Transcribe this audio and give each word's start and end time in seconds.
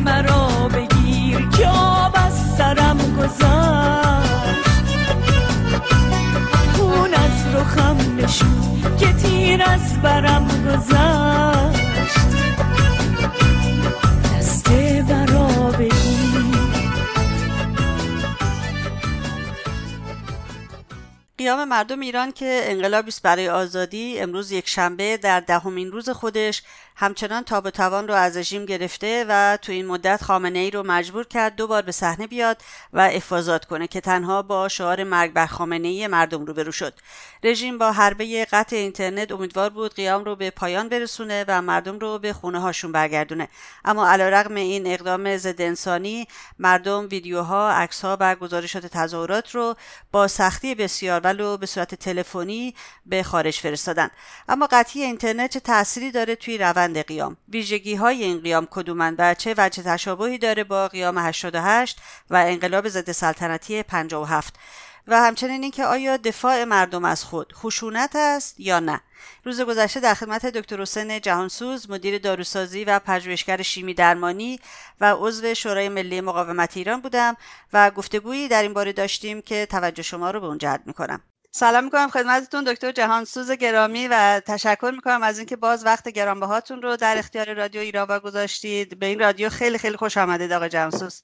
مرا 0.00 0.68
بگیر 0.68 1.48
که 1.48 1.66
آب 1.68 2.12
از 2.14 2.56
سرم 2.58 2.98
گذشت. 3.16 4.30
خون 6.76 7.14
از 7.14 7.54
رخم 7.54 8.16
نشون 8.16 8.96
که 8.98 9.12
تیر 9.12 9.62
از 9.62 10.02
برم 10.02 10.46
گذشت. 10.46 11.80
دسته 14.38 15.02
مرا 15.02 15.70
بگیر. 15.70 16.20
قیام 21.38 21.68
مردم 21.68 22.00
ایران 22.00 22.32
که 22.32 22.60
انقلابی 22.64 23.08
است 23.08 23.22
برای 23.22 23.48
آزادی 23.48 24.18
امروز 24.18 24.52
یک 24.52 24.68
شنبه 24.68 25.16
در 25.16 25.40
دهمین 25.40 25.92
روز 25.92 26.10
خودش 26.10 26.62
همچنان 27.00 27.42
تاب 27.42 27.70
توان 27.70 28.08
رو 28.08 28.14
از 28.14 28.36
رژیم 28.36 28.66
گرفته 28.66 29.26
و 29.28 29.58
تو 29.62 29.72
این 29.72 29.86
مدت 29.86 30.22
خامنه 30.22 30.58
ای 30.58 30.70
رو 30.70 30.82
مجبور 30.82 31.24
کرد 31.24 31.56
دو 31.56 31.66
بار 31.66 31.82
به 31.82 31.92
صحنه 31.92 32.26
بیاد 32.26 32.62
و 32.92 33.00
افاظات 33.00 33.64
کنه 33.64 33.86
که 33.86 34.00
تنها 34.00 34.42
با 34.42 34.68
شعار 34.68 35.04
مرگ 35.04 35.32
بر 35.32 35.46
خامنه 35.46 35.88
ای 35.88 36.06
مردم 36.06 36.44
روبرو 36.44 36.72
شد. 36.72 36.94
رژیم 37.42 37.78
با 37.78 37.92
حربه 37.92 38.46
قطع 38.52 38.76
اینترنت 38.76 39.32
امیدوار 39.32 39.70
بود 39.70 39.94
قیام 39.94 40.24
رو 40.24 40.36
به 40.36 40.50
پایان 40.50 40.88
برسونه 40.88 41.44
و 41.48 41.62
مردم 41.62 41.98
رو 41.98 42.18
به 42.18 42.32
خونه 42.32 42.60
هاشون 42.60 42.92
برگردونه. 42.92 43.48
اما 43.84 44.08
علیرغم 44.08 44.54
این 44.54 44.86
اقدام 44.86 45.36
ضد 45.36 45.60
انسانی 45.60 46.28
مردم 46.58 47.08
ویدیوها 47.10 47.70
عکسها 47.70 48.16
و 48.20 48.34
گزارشات 48.34 48.86
تظاهرات 48.86 49.54
رو 49.54 49.76
با 50.12 50.28
سختی 50.28 50.74
بسیار 50.74 51.20
ولو 51.24 51.56
به 51.56 51.66
صورت 51.66 51.94
تلفنی 51.94 52.74
به 53.06 53.22
خارج 53.22 53.54
فرستادن. 53.54 54.10
اما 54.48 54.68
قطعی 54.70 55.02
اینترنت 55.02 55.50
چه 55.50 55.60
تأثیری 55.60 56.10
داره 56.10 56.34
توی 56.34 56.58
روند 56.58 56.89
قیام. 56.98 57.36
ویژگی 57.48 57.94
های 57.94 58.24
این 58.24 58.40
قیام 58.40 58.68
کدومن 58.70 59.14
و 59.18 59.34
چه 59.34 59.54
وجه 59.58 59.82
تشابهی 59.82 60.38
داره 60.38 60.64
با 60.64 60.88
قیام 60.88 61.18
88 61.18 62.00
و 62.30 62.36
انقلاب 62.36 62.88
ضد 62.88 63.12
سلطنتی 63.12 63.82
57 63.82 64.54
و 65.06 65.20
همچنین 65.20 65.62
اینکه 65.62 65.84
آیا 65.84 66.16
دفاع 66.16 66.64
مردم 66.64 67.04
از 67.04 67.24
خود 67.24 67.52
خشونت 67.52 68.16
است 68.16 68.60
یا 68.60 68.80
نه؟ 68.80 69.00
روز 69.44 69.60
گذشته 69.60 70.00
در 70.00 70.14
خدمت 70.14 70.46
دکتر 70.46 70.82
حسین 70.82 71.20
جهانسوز 71.20 71.90
مدیر 71.90 72.18
داروسازی 72.18 72.84
و 72.84 72.98
پژوهشگر 72.98 73.62
شیمی 73.62 73.94
درمانی 73.94 74.60
و 75.00 75.14
عضو 75.18 75.54
شورای 75.54 75.88
ملی 75.88 76.20
مقاومت 76.20 76.76
ایران 76.76 77.00
بودم 77.00 77.36
و 77.72 77.90
گفتگویی 77.90 78.48
در 78.48 78.62
این 78.62 78.74
باره 78.74 78.92
داشتیم 78.92 79.42
که 79.42 79.66
توجه 79.66 80.02
شما 80.02 80.30
رو 80.30 80.40
به 80.40 80.46
اون 80.46 80.58
جلب 80.58 80.82
می‌کنم. 80.86 81.20
سلام 81.52 81.84
می‌کنم 81.84 82.08
خدمتتون 82.08 82.64
دکتر 82.64 82.92
جهانسوز 82.92 83.50
گرامی 83.50 84.08
و 84.10 84.40
تشکر 84.46 84.92
می‌کنم 84.94 85.22
از 85.22 85.38
اینکه 85.38 85.56
باز 85.56 85.86
وقت 85.86 86.08
گرانبهاتون 86.08 86.82
رو 86.82 86.96
در 86.96 87.18
اختیار 87.18 87.54
رادیو 87.54 87.80
ایراوا 87.80 88.18
گذاشتید. 88.18 88.98
به 88.98 89.06
این 89.06 89.18
رادیو 89.18 89.48
خیلی 89.48 89.78
خیلی 89.78 89.96
خوش 89.96 90.16
آمدید 90.16 90.52
آقای 90.52 90.68
جهانسوز. 90.68 91.22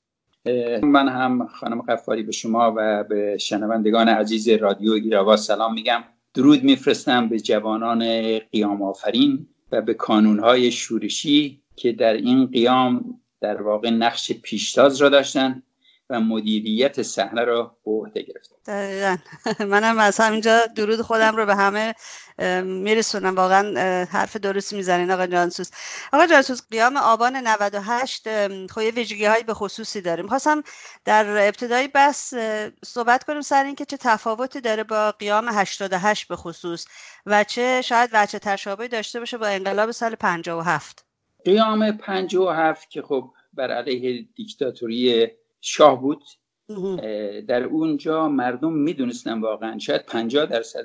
من 0.83 1.09
هم 1.09 1.47
خانم 1.47 1.83
قفاری 1.83 2.23
به 2.23 2.33
شما 2.33 2.75
و 2.77 3.05
به 3.05 3.39
شنوندگان 3.39 4.09
عزیز 4.09 4.49
رادیو 4.49 4.93
ایراوا 4.93 5.37
سلام 5.37 5.75
میگم. 5.75 6.05
درود 6.35 6.65
میفرستم 6.65 7.29
به 7.29 7.41
جوانان 7.41 8.39
قیام 8.39 8.83
آفرین 8.83 9.49
و 9.73 9.83
به 9.83 9.95
کانونهای 9.95 10.71
شورشی 10.73 11.63
که 11.77 11.93
در 11.93 12.13
این 12.13 12.47
قیام 12.47 13.21
در 13.41 13.63
واقع 13.63 13.91
نقش 13.91 14.33
پیشتاز 14.33 15.03
را 15.03 15.09
داشتن. 15.09 15.63
و 16.11 16.21
مدیریت 16.21 17.03
صحنه 17.03 17.45
را 17.45 17.77
به 17.85 17.91
عهده 17.91 18.23
گرفتن 18.23 18.57
دقیقا. 18.67 19.17
منم 19.73 19.99
از 19.99 20.21
همینجا 20.21 20.61
درود 20.67 21.03
خودم 21.03 21.37
رو 21.37 21.47
به 21.47 21.55
همه 21.55 21.95
میرسونم. 22.63 23.37
واقعا 23.37 24.05
حرف 24.05 24.37
درست 24.37 24.73
می‌زنین 24.73 25.11
آقا 25.11 25.27
جانسوس 25.27 25.71
آقا 26.13 26.27
جانسوس 26.27 26.61
قیام 26.71 26.97
آبان 26.97 27.37
98 27.37 28.29
خب 28.67 28.81
یه 28.81 28.91
ویژگی 28.91 29.25
هایی 29.25 29.45
به 29.45 29.55
خصوصی 29.55 30.01
داریم. 30.01 30.29
خواستم 30.29 30.63
در 31.05 31.49
ابتدای 31.49 31.89
بس 31.95 32.35
صحبت 32.85 33.25
کنیم 33.25 33.41
سر 33.41 33.65
اینکه 33.65 33.85
چه 33.85 33.97
تفاوتی 33.97 34.61
داره 34.61 34.85
با 34.85 35.13
قیام 35.13 35.49
88 35.49 36.29
به 36.29 36.37
خصوص 36.37 36.87
و 37.27 37.45
چه 37.45 37.83
شاید 37.83 38.11
وچه 38.13 38.39
تشابهی 38.39 38.89
داشته 38.89 39.19
باشه 39.19 39.39
با 39.39 39.47
انقلاب 39.47 39.91
سال 39.91 40.15
57 40.15 41.05
قیام 41.45 41.93
57 41.93 42.91
که 42.91 43.03
خب 43.03 43.31
بر 43.53 43.71
علیه 43.71 44.29
دیکتاتوری 44.37 45.29
شاه 45.69 46.01
بود. 46.01 46.25
در 47.49 47.65
اونجا 47.65 48.29
مردم 48.29 48.73
می‌دونستن 48.73 49.41
واقعا 49.41 49.79
شاید 49.79 50.03
50 50.03 50.47
درصد 50.47 50.85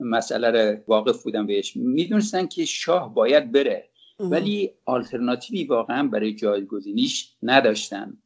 مسئله 0.00 0.50
رو 0.50 0.78
واقف 0.88 1.22
بودن 1.22 1.46
بهش. 1.46 1.76
می‌دونستن 1.76 2.46
که 2.46 2.64
شاه 2.64 3.14
باید 3.14 3.52
بره 3.52 3.90
ولی 4.20 4.70
آلترناتیوی 4.84 5.64
واقعا 5.64 6.08
برای 6.08 6.34
جایگزینیش 6.34 7.36
نداشتن. 7.42 8.18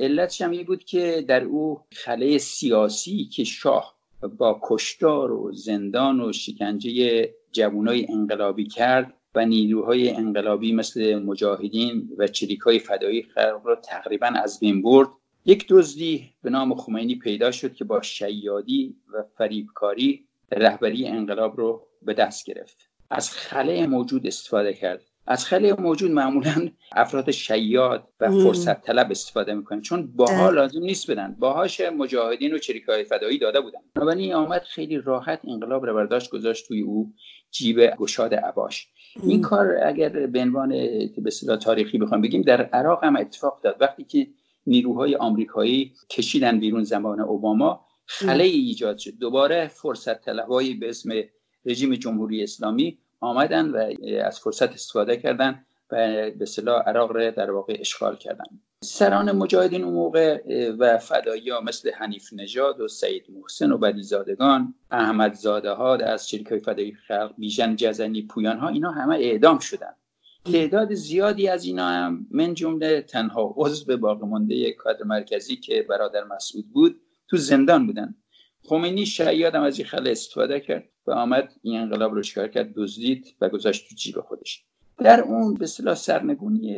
علتش 0.00 0.42
هم 0.42 0.50
این 0.50 0.64
بود 0.64 0.84
که 0.84 1.24
در 1.28 1.44
او 1.44 1.80
خله 1.92 2.38
سیاسی 2.38 3.24
که 3.24 3.44
شاه 3.44 3.98
با 4.38 4.60
کشتار 4.62 5.32
و 5.32 5.52
زندان 5.52 6.20
و 6.20 6.32
شکنجه 6.32 7.28
جوانای 7.52 8.06
انقلابی 8.08 8.66
کرد 8.66 9.19
و 9.34 9.46
نیروهای 9.46 10.10
انقلابی 10.10 10.72
مثل 10.72 11.14
مجاهدین 11.14 12.08
و 12.18 12.26
چریک 12.26 12.60
های 12.60 12.78
فدایی 12.78 13.22
خلق 13.22 13.60
را 13.64 13.76
تقریبا 13.76 14.26
از 14.26 14.60
بین 14.60 14.82
برد. 14.82 15.08
یک 15.44 15.66
دزدی 15.68 16.30
به 16.42 16.50
نام 16.50 16.74
خمینی 16.74 17.14
پیدا 17.14 17.50
شد 17.50 17.74
که 17.74 17.84
با 17.84 18.02
شیادی 18.02 18.96
و 19.14 19.24
فریبکاری 19.38 20.24
رهبری 20.52 21.06
انقلاب 21.06 21.56
رو 21.56 21.86
به 22.02 22.14
دست 22.14 22.46
گرفت. 22.46 22.90
از 23.10 23.30
خله 23.30 23.86
موجود 23.86 24.26
استفاده 24.26 24.74
کرد. 24.74 25.02
از 25.26 25.44
خله 25.44 25.72
موجود 25.72 26.10
معمولا 26.10 26.68
افراد 26.92 27.30
شیاد 27.30 28.08
و 28.20 28.30
فرصت 28.30 28.82
طلب 28.82 29.10
استفاده 29.10 29.54
می‌کنن 29.54 29.80
چون 29.80 30.12
باها 30.16 30.50
لازم 30.50 30.80
نیست 30.80 31.10
بدن. 31.10 31.36
باهاش 31.38 31.80
مجاهدین 31.80 32.54
و 32.54 32.58
چریکای 32.58 33.04
فدایی 33.04 33.38
داده 33.38 33.60
بودن 33.60 33.78
بنابراین 33.94 34.34
آمد 34.34 34.62
خیلی 34.62 34.96
راحت 34.96 35.40
انقلاب 35.44 35.86
رو 35.86 35.94
برداشت 35.94 36.30
گذاشت 36.30 36.68
توی 36.68 36.80
او 36.80 37.12
جیب 37.50 37.80
گشاد 37.80 38.34
عباش. 38.34 38.88
این 39.22 39.40
کار 39.40 39.76
اگر 39.84 40.08
به 40.08 40.40
عنوان 40.40 40.68
به 41.18 41.56
تاریخی 41.60 41.98
بخوام 41.98 42.20
بگیم 42.20 42.42
در 42.42 42.62
عراق 42.62 43.04
هم 43.04 43.16
اتفاق 43.16 43.60
داد 43.62 43.76
وقتی 43.80 44.04
که 44.04 44.26
نیروهای 44.66 45.16
آمریکایی 45.16 45.94
کشیدن 46.10 46.60
بیرون 46.60 46.84
زمان 46.84 47.20
اوباما 47.20 47.86
خله 48.06 48.44
ایجاد 48.44 48.98
شد. 48.98 49.10
دوباره 49.20 49.68
فرصت 49.68 50.20
طلبایی 50.20 50.74
به 50.74 50.88
اسم 50.88 51.10
رژیم 51.64 51.94
جمهوری 51.94 52.42
اسلامی 52.42 52.98
آمدن 53.20 53.68
و 53.70 53.94
از 54.24 54.40
فرصت 54.40 54.72
استفاده 54.72 55.16
کردن 55.16 55.64
و 55.90 56.30
به 56.30 56.44
صلاح 56.44 56.82
عراق 56.82 57.12
را 57.12 57.30
در 57.30 57.50
واقع 57.50 57.76
اشغال 57.80 58.16
کردن. 58.16 58.60
سران 58.84 59.32
مجاهدین 59.32 59.84
اون 59.84 59.94
موقع 59.94 60.42
و 60.78 60.98
فدایی 60.98 61.50
ها 61.50 61.60
مثل 61.60 61.90
حنیف 61.90 62.32
نژاد 62.32 62.80
و 62.80 62.88
سید 62.88 63.26
محسن 63.30 63.72
و 63.72 63.78
بدیزادگان 63.78 64.74
احمد 64.90 65.34
زاده 65.34 65.70
ها 65.70 65.96
از 65.96 66.28
شرکای 66.28 66.58
فدایی 66.58 66.92
خلق 66.92 67.34
بیژن 67.38 67.76
جزنی 67.76 68.22
پویان 68.22 68.58
ها 68.58 68.68
اینا 68.68 68.90
همه 68.90 69.14
اعدام 69.14 69.58
شدن. 69.58 69.94
تعداد 70.52 70.94
زیادی 70.94 71.48
از 71.48 71.64
اینا 71.64 71.88
هم 71.88 72.26
من 72.30 72.54
جمله 72.54 73.02
تنها 73.02 73.54
عضو 73.56 73.96
باقی 73.96 74.26
مانده 74.26 74.72
کادر 74.72 75.04
مرکزی 75.04 75.56
که 75.56 75.82
برادر 75.82 76.24
مسعود 76.24 76.70
بود 76.72 77.00
تو 77.28 77.36
زندان 77.36 77.86
بودن. 77.86 78.14
خمینی 78.68 79.06
شیاد 79.06 79.54
هم 79.54 79.62
از 79.62 79.78
این 79.78 79.88
خل 79.88 80.08
استفاده 80.08 80.60
کرد 80.60 80.88
و 81.06 81.10
آمد 81.10 81.52
این 81.62 81.80
انقلاب 81.80 82.14
رو 82.14 82.22
چکار 82.22 82.48
کرد؟ 82.48 82.72
دزدید 82.76 83.36
و 83.40 83.48
گذاشت 83.48 83.88
تو 83.88 83.94
جیب 83.94 84.20
خودش. 84.20 84.64
در 85.00 85.20
اون 85.20 85.54
به 85.54 85.64
اصطلاح 85.64 85.94
سرنگونی 85.94 86.76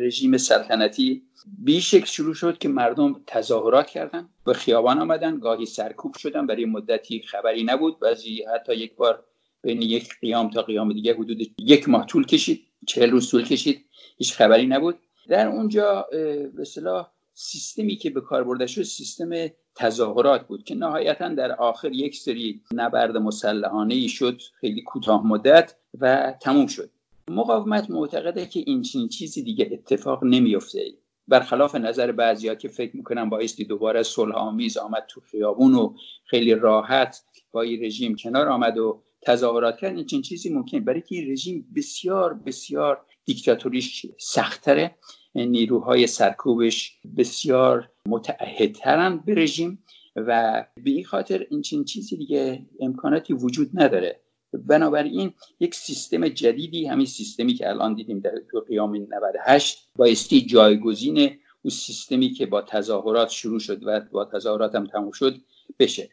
رژیم 0.00 0.36
سلطنتی 0.36 1.22
به 1.58 1.80
شکل 1.80 2.06
شروع 2.06 2.34
شد 2.34 2.58
که 2.58 2.68
مردم 2.68 3.20
تظاهرات 3.26 3.86
کردن 3.86 4.28
و 4.46 4.52
خیابان 4.52 4.98
آمدن 4.98 5.38
گاهی 5.38 5.66
سرکوب 5.66 6.16
شدن 6.16 6.46
برای 6.46 6.64
مدتی 6.64 7.22
خبری 7.22 7.64
نبود. 7.64 8.00
بعضی 8.00 8.44
حتی 8.54 8.74
یک 8.74 8.96
بار 8.96 9.24
بین 9.62 9.82
یک 9.82 10.08
قیام 10.20 10.50
تا 10.50 10.62
قیام 10.62 10.92
دیگه 10.92 11.14
حدود 11.14 11.40
یک 11.58 11.88
ماه 11.88 12.06
طول 12.06 12.26
کشید 12.26 12.62
چهل 12.86 13.10
روز 13.10 13.30
طول 13.30 13.44
کشید 13.44 13.84
هیچ 14.18 14.34
خبری 14.34 14.66
نبود. 14.66 14.98
در 15.28 15.48
اونجا 15.48 16.06
به 16.10 16.60
اصطلاح 16.60 17.10
سیستمی 17.34 17.96
که 17.96 18.10
به 18.10 18.20
کار 18.20 18.44
برده 18.44 18.66
شد 18.66 18.82
سیستم 18.82 19.30
تظاهرات 19.74 20.46
بود 20.46 20.64
که 20.64 20.74
نهایتا 20.74 21.28
در 21.28 21.52
آخر 21.52 21.92
یک 21.92 22.16
سری 22.16 22.62
نبرد 22.72 23.16
مسلحانه 23.16 23.94
ای 23.94 24.08
شد 24.08 24.40
خیلی 24.60 24.82
کوتاه 24.82 25.26
مدت 25.26 25.74
و 26.00 26.34
تموم 26.40 26.66
شد. 26.66 26.90
مقاومت 27.30 27.90
معتقده 27.90 28.46
که 28.46 28.60
این 28.66 28.82
چنین 28.82 29.08
چیزی 29.08 29.42
دیگه 29.42 29.68
اتفاق 29.72 30.24
نمیفته 30.24 30.80
برخلاف 31.28 31.74
نظر 31.74 32.12
بعضیا 32.12 32.54
که 32.54 32.68
فکر 32.68 32.96
می‌کنن 32.96 33.30
بایستی 33.30 33.64
دوباره 33.64 34.02
صلح 34.02 34.34
آمیز 34.34 34.76
آمد 34.76 35.04
تو 35.08 35.20
خیابون 35.20 35.74
و 35.74 35.94
خیلی 36.24 36.54
راحت 36.54 37.22
با 37.52 37.62
این 37.62 37.84
رژیم 37.84 38.16
کنار 38.16 38.48
آمد 38.48 38.78
و 38.78 39.02
تظاهرات 39.22 39.78
کرد 39.78 39.96
این 39.96 40.06
چنین 40.06 40.22
چیزی 40.22 40.50
ممکن 40.50 40.84
برای 40.84 41.00
که 41.00 41.14
این 41.14 41.32
رژیم 41.32 41.72
بسیار 41.76 42.34
بسیار 42.34 43.04
دیکتاتوریش 43.24 44.06
سختره 44.18 44.94
نیروهای 45.34 46.06
سرکوبش 46.06 47.00
بسیار 47.16 47.90
متعهدترن 48.08 49.16
به 49.26 49.34
رژیم 49.34 49.84
و 50.16 50.64
به 50.84 50.90
این 50.90 51.04
خاطر 51.04 51.46
این 51.50 51.62
چنین 51.62 51.84
چیزی 51.84 52.16
دیگه 52.16 52.66
امکاناتی 52.80 53.32
وجود 53.32 53.70
نداره. 53.74 54.20
بنابراین 54.58 55.32
یک 55.60 55.74
سیستم 55.74 56.28
جدیدی 56.28 56.86
همین 56.86 57.06
سیستمی 57.06 57.54
که 57.54 57.68
الان 57.68 57.94
دیدیم 57.94 58.20
در 58.20 58.32
تو 58.50 58.60
قیام 58.60 58.96
98 58.96 59.88
بایستی 59.96 60.40
جایگزین 60.40 61.18
اون 61.62 61.70
سیستمی 61.70 62.30
که 62.30 62.46
با 62.46 62.62
تظاهرات 62.62 63.28
شروع 63.28 63.60
شد 63.60 63.86
و 63.86 64.00
با 64.00 64.24
تظاهرات 64.24 64.74
هم 64.74 64.86
تموم 64.86 65.10
شد 65.10 65.36
بشه. 65.78 66.10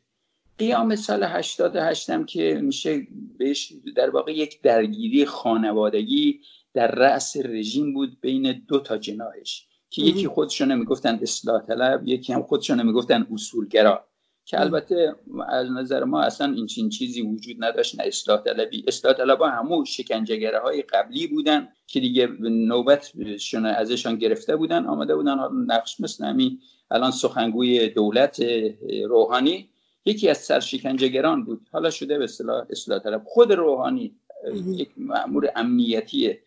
قیام 0.57 0.95
سال 0.95 1.23
88 1.23 2.09
هم 2.09 2.25
که 2.25 2.59
میشه 2.63 3.07
بهش 3.37 3.73
در 3.95 4.09
واقع 4.09 4.31
یک 4.33 4.61
درگیری 4.61 5.25
خانوادگی 5.25 6.39
در 6.73 6.87
رأس 6.91 7.37
رژیم 7.37 7.93
بود 7.93 8.17
بین 8.21 8.63
دو 8.67 8.79
تا 8.79 8.97
جناهش 8.97 9.67
که 9.89 10.01
یکی 10.01 10.27
خودشون 10.27 10.75
می‌گفتن 10.75 11.19
اصلاح 11.21 11.61
طلب 11.61 12.07
یکی 12.07 12.33
هم 12.33 12.43
خودشون 12.43 12.85
می‌گفتن 12.85 13.27
اصولگرا. 13.33 14.08
که 14.49 14.61
البته 14.61 15.15
از 15.49 15.71
نظر 15.71 16.03
ما 16.03 16.21
اصلا 16.21 16.53
این 16.53 16.65
چین 16.65 16.89
چیزی 16.89 17.21
وجود 17.21 17.55
نداشت 17.59 17.99
نه 17.99 18.07
اصلاح 18.07 18.43
طلبی. 18.43 18.83
اصلاح 18.87 19.13
طلب 19.13 19.41
همون 19.41 19.85
شکنجهگره 19.85 20.59
های 20.59 20.81
قبلی 20.81 21.27
بودن 21.27 21.67
که 21.87 21.99
دیگه 21.99 22.27
نوبتشون 22.41 23.65
ازشان 23.65 24.15
گرفته 24.15 24.55
بودن 24.55 24.85
آمده 24.85 25.15
بودن. 25.15 25.37
نقش 25.67 25.99
مثل 25.99 26.25
همین 26.25 26.59
الان 26.91 27.11
سخنگوی 27.11 27.89
دولت 27.89 28.43
روحانی 29.07 29.69
یکی 30.05 30.29
از 30.29 30.37
سرشکنجهگران 30.37 31.43
بود. 31.43 31.67
حالا 31.71 31.89
شده 31.89 32.17
به 32.17 32.23
اصطلاح 32.23 32.65
اصلاح 32.69 32.99
طلب. 32.99 33.23
خود 33.25 33.53
روحانی 33.53 34.15
یک 34.67 34.89
مأمور 34.97 35.49
امنیتی 35.55 36.37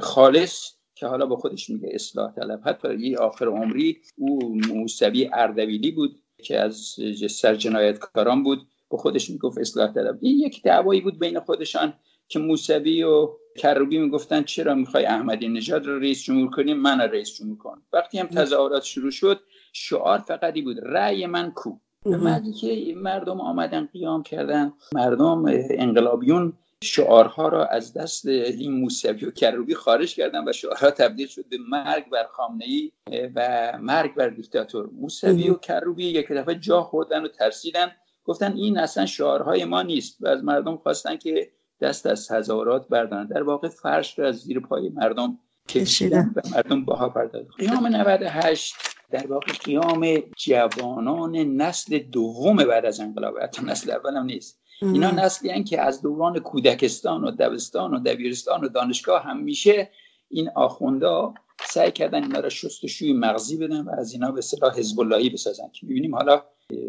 خالص 0.00 0.72
که 0.94 1.06
حالا 1.06 1.26
با 1.26 1.36
خودش 1.36 1.70
میگه 1.70 1.88
اصلاح 1.92 2.32
طلب. 2.34 2.60
حتی 2.64 2.94
یه 2.94 3.18
آخر 3.18 3.46
عمری 3.46 3.98
او 4.16 4.54
موسوی 4.54 5.30
اردبیلی 5.32 5.90
بود. 5.90 6.22
که 6.42 6.60
از 6.60 6.96
سر 7.30 7.54
جنایتکاران 7.54 8.42
بود 8.42 8.66
با 8.90 8.98
خودش 8.98 9.30
می‌گفت 9.30 9.58
اصلاح 9.58 9.92
طلب 9.92 10.18
این 10.20 10.38
یک 10.38 10.62
دعوایی 10.62 11.00
بود 11.00 11.18
بین 11.18 11.40
خودشان 11.40 11.94
که 12.28 12.38
موسوی 12.38 13.02
و 13.02 13.28
کروبی 13.56 13.98
می‌گفتن 13.98 14.42
چرا 14.42 14.74
می‌خوای 14.74 15.06
احمدی 15.06 15.48
نژاد 15.48 15.86
رو 15.86 15.98
رئیس 16.00 16.22
جمهور 16.22 16.50
کنی؟ 16.50 16.74
من 16.74 17.00
رئیس 17.00 17.34
جمهور 17.34 17.58
کن. 17.58 17.82
وقتی 17.92 18.18
هم 18.18 18.26
تظاهرات 18.26 18.82
شروع 18.82 19.10
شد 19.10 19.40
شعار 19.72 20.18
فقطی 20.18 20.62
بود 20.62 20.76
رأی 20.82 21.26
من 21.26 21.50
کو؟ 21.50 21.70
بعدی 22.04 22.52
که 22.52 22.94
مردم 22.96 23.40
آمدن 23.40 23.86
قیام 23.92 24.22
کردن 24.22 24.72
مردم 24.92 25.44
انقلابیون 25.70 26.52
شعارها 26.82 27.48
را 27.48 27.66
از 27.66 27.92
دست 27.92 28.26
این 28.26 28.72
موسوی 28.72 29.24
و 29.24 29.30
کروبی 29.30 29.74
خارج 29.74 30.14
کردن 30.14 30.48
و 30.48 30.52
شعارها 30.52 30.90
تبدیل 30.90 31.26
شد 31.26 31.48
به 31.48 31.56
مرگ 31.68 32.10
بر 32.10 32.24
خامنه 32.24 32.64
ای 32.64 32.92
و 33.34 33.72
مرگ 33.80 34.14
بر 34.14 34.28
دیکتاتور. 34.28 34.90
موسوی 34.92 35.50
و 35.50 35.54
کروبی 35.54 36.06
یک 36.06 36.32
دفعه 36.32 36.54
جا 36.54 36.82
خوردن 36.82 37.24
و 37.24 37.28
ترسیدن. 37.28 37.92
گفتن 38.24 38.52
این 38.52 38.78
اصلا 38.78 39.06
شعارهای 39.06 39.64
ما 39.64 39.82
نیست 39.82 40.16
و 40.20 40.28
از 40.28 40.44
مردم 40.44 40.76
خواستن 40.76 41.16
که 41.16 41.50
دست 41.80 42.06
از 42.06 42.28
تظاهرات 42.28 42.88
بردارن. 42.88 43.26
در 43.26 43.42
واقع 43.42 43.68
فرش 43.68 44.18
را 44.18 44.28
از 44.28 44.36
زیر 44.36 44.60
پای 44.60 44.88
مردم 44.88 45.38
کشیدن 45.68 46.34
و 46.36 46.40
مردم 46.54 46.84
باها 46.84 47.08
پرداختن. 47.08 47.54
قیام 47.58 47.86
98 47.86 48.74
در 49.10 49.26
واقع 49.26 49.52
قیام 49.52 50.22
جوانان 50.36 51.36
نسل 51.36 51.98
دوم 51.98 52.56
بعد 52.56 52.84
از 52.84 53.00
انقلاب. 53.00 53.38
حتی 53.42 53.64
نسل 53.64 53.90
اول 53.90 54.16
هم 54.16 54.24
نیست. 54.24 54.65
اینا 54.82 55.10
نسلی 55.10 55.64
که 55.64 55.80
از 55.80 56.02
دوران 56.02 56.38
کودکستان 56.38 57.24
و 57.24 57.30
دبستان 57.30 57.94
و 57.94 57.98
دبیرستان 58.00 58.64
و 58.64 58.68
دانشگاه 58.68 59.22
هم 59.22 59.42
میشه 59.42 59.90
این 60.28 60.50
آخوندا 60.54 61.34
سعی 61.64 61.92
کردن 61.92 62.22
اینا 62.22 62.40
را 62.40 62.48
شستشوی 62.48 63.12
مغزی 63.12 63.56
بدن 63.56 63.80
و 63.80 63.90
از 63.90 64.12
اینا 64.12 64.30
به 64.30 64.40
صلاح 64.40 64.78
حزب 64.78 65.00
اللهی 65.00 65.30
بسازن 65.30 65.68
که 65.72 65.86
ببینیم 65.86 66.14
حالا 66.14 66.42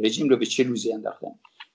رژیم 0.04 0.30
رو 0.30 0.38
به 0.38 0.45
چه 0.45 0.63
روزی 0.63 0.94
انداختن. 0.94 1.31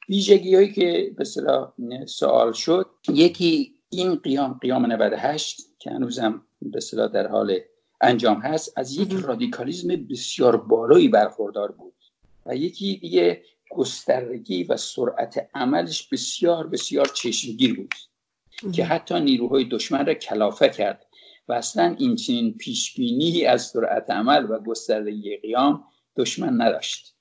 ویژگی 0.09 0.55
هایی 0.55 0.73
که 0.73 1.14
به 1.17 1.25
صلاح 1.25 1.73
سوال 2.06 2.53
شد 2.53 2.87
یکی 3.08 3.75
این 3.91 4.15
قیام 4.15 4.58
قیام 4.61 4.93
98 4.93 5.61
که 5.79 5.91
هنوزم 5.91 6.43
به 6.62 6.81
صلاح 6.81 7.08
در 7.08 7.26
حال 7.26 7.58
انجام 8.00 8.41
هست 8.41 8.73
از 8.76 8.97
یک 8.97 9.12
رادیکالیزم 9.12 9.88
بسیار 10.11 10.56
بالایی 10.56 11.08
برخوردار 11.08 11.73
بود 11.73 11.94
و 12.47 12.56
یکی 12.56 12.97
دیگه 12.97 13.43
گسترگی 13.77 14.65
و 14.65 14.77
سرعت 14.77 15.51
عملش 15.55 16.09
بسیار 16.09 16.67
بسیار 16.67 17.07
چشمگیر 17.07 17.77
بود 17.77 17.95
که 18.73 18.85
حتی 18.85 19.21
نیروهای 19.21 19.65
دشمن 19.65 20.07
را 20.07 20.15
کلافه 20.15 20.69
کرد 20.69 21.07
و 21.49 21.53
اصلا 21.53 21.97
این 21.99 22.17
چنین 22.17 22.55
پیشبینی 22.55 23.45
از 23.45 23.63
سرعت 23.63 24.11
عمل 24.11 24.51
و 24.51 24.59
گستردگی 24.59 25.37
قیام 25.37 25.85
دشمن 26.17 26.63
نداشت. 26.63 27.15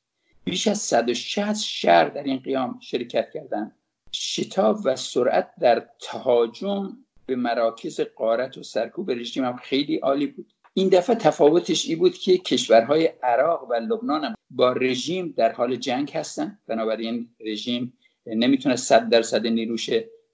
بیش 0.43 0.67
از 0.67 0.77
160 0.77 1.53
شهر 1.53 2.09
در 2.09 2.23
این 2.23 2.37
قیام 2.37 2.79
شرکت 2.79 3.31
کردند. 3.33 3.75
شتاب 4.11 4.79
و 4.85 4.95
سرعت 4.95 5.51
در 5.59 5.89
تهاجم 6.01 6.97
به 7.25 7.35
مراکز 7.35 8.01
قارت 8.01 8.57
و 8.57 8.63
سرکوب 8.63 9.11
رژیم 9.11 9.45
هم 9.45 9.55
خیلی 9.55 9.95
عالی 9.97 10.27
بود. 10.27 10.53
این 10.73 10.89
دفعه 10.89 11.15
تفاوتش 11.15 11.85
ای 11.85 11.95
بود 11.95 12.13
که 12.13 12.37
کشورهای 12.37 13.09
عراق 13.23 13.67
و 13.69 13.73
لبنان 13.73 14.23
هم 14.23 14.35
با 14.49 14.71
رژیم 14.71 15.33
در 15.37 15.51
حال 15.51 15.75
جنگ 15.75 16.11
هستن. 16.11 16.59
بنابراین 16.67 17.29
رژیم 17.39 17.93
نمی‌تونه 18.25 18.75
صد 18.75 19.09
درصد 19.09 19.47
نیروش 19.47 19.89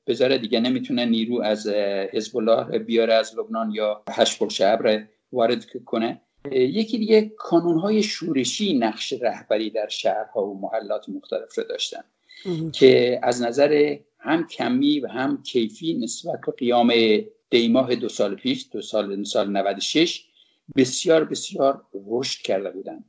بذاره 0.07 0.37
دیگه 0.37 0.59
نمی‌تونه 0.59 1.05
نیرو 1.05 1.41
از 1.41 1.67
حزب 2.13 2.37
الله 2.37 2.79
بیاره 2.79 3.13
از 3.13 3.39
لبنان 3.39 3.71
یا 3.71 4.03
هشت 4.09 4.49
شعب 4.49 5.07
وارد 5.31 5.65
کنه. 5.85 6.21
یکی 6.51 6.97
دیگه 6.97 7.31
کانونهای 7.37 8.03
شورشی 8.03 8.77
نقش 8.77 9.13
رهبری 9.21 9.69
در 9.69 9.87
شهرها 9.87 10.45
و 10.45 10.59
محلات 10.61 11.09
مختلف 11.09 11.57
رو 11.57 11.63
داشتن 11.63 12.03
که 12.73 13.19
از 13.23 13.41
نظر 13.41 13.97
هم 14.19 14.47
کمی 14.47 14.99
و 14.99 15.07
هم 15.07 15.43
کیفی 15.43 15.93
نسبت 15.93 16.39
به 16.45 16.51
قیام 16.51 16.93
دیماه 17.49 17.95
دو 17.95 18.09
سال 18.09 18.35
پیش 18.35 18.67
دو 18.71 18.81
سال 18.81 19.23
سال 19.23 19.49
96 19.51 20.26
بسیار 20.75 21.25
بسیار 21.25 21.85
رشد 22.07 22.41
کرده 22.41 22.71
بودن. 22.71 23.03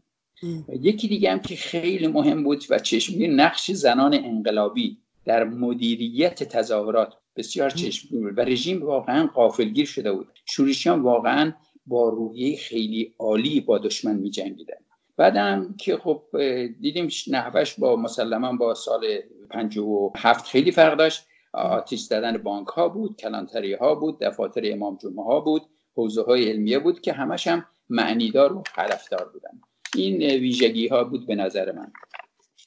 یکی 0.80 1.08
دیگه 1.08 1.32
هم 1.32 1.40
که 1.40 1.56
خیلی 1.56 2.06
مهم 2.06 2.44
بود 2.44 2.64
و 2.70 2.78
چشمی 2.78 3.28
نقش 3.28 3.70
زنان 3.70 4.14
انقلابی 4.14 4.98
در 5.24 5.44
مدیریت 5.44 6.42
تظاهرات. 6.42 7.14
بسیار 7.36 7.70
چشمگیر 7.70 8.20
بود 8.20 8.38
و 8.38 8.40
رژیم 8.40 8.82
واقعا 8.82 9.26
قافلگیر 9.26 9.86
شده 9.86 10.12
بود. 10.12 10.28
شورشیان 10.44 11.02
واقعا 11.02 11.52
با 11.86 12.08
روحیه 12.08 12.56
خیلی 12.56 13.14
عالی 13.18 13.60
با 13.60 13.78
دشمن 13.78 14.16
می 14.16 14.30
جنگیدن 14.30 14.76
بعدم 15.16 15.74
که 15.78 15.96
خب 15.96 16.22
دیدیم 16.80 17.08
نحوش 17.30 17.74
با 17.74 17.96
مسلما 17.96 18.52
با 18.52 18.74
سال 18.74 19.20
57 19.50 20.46
خیلی 20.46 20.72
فرق 20.72 20.98
داشت. 20.98 21.24
آتیش 21.52 22.00
زدن 22.00 22.38
بانک 22.38 22.68
ها 22.68 22.88
بود 22.88 23.16
کلانتری 23.16 23.74
ها 23.74 23.94
بود 23.94 24.20
دفاتر 24.20 24.60
امام 24.64 24.98
جمعه 25.02 25.24
ها 25.24 25.40
بود. 25.40 25.62
حوزه 25.98 26.22
های 26.22 26.50
علمیه 26.50 26.78
بود 26.78 27.00
که 27.00 27.12
همش 27.12 27.46
هم 27.46 27.64
معنیدار 27.90 28.52
و 28.52 28.62
هدفدار 28.74 29.28
بودن. 29.32 29.60
این 29.94 30.22
ویژگی 30.22 30.88
ها 30.88 31.04
بود 31.04 31.26
به 31.26 31.34
نظر 31.34 31.72
من. 31.72 31.92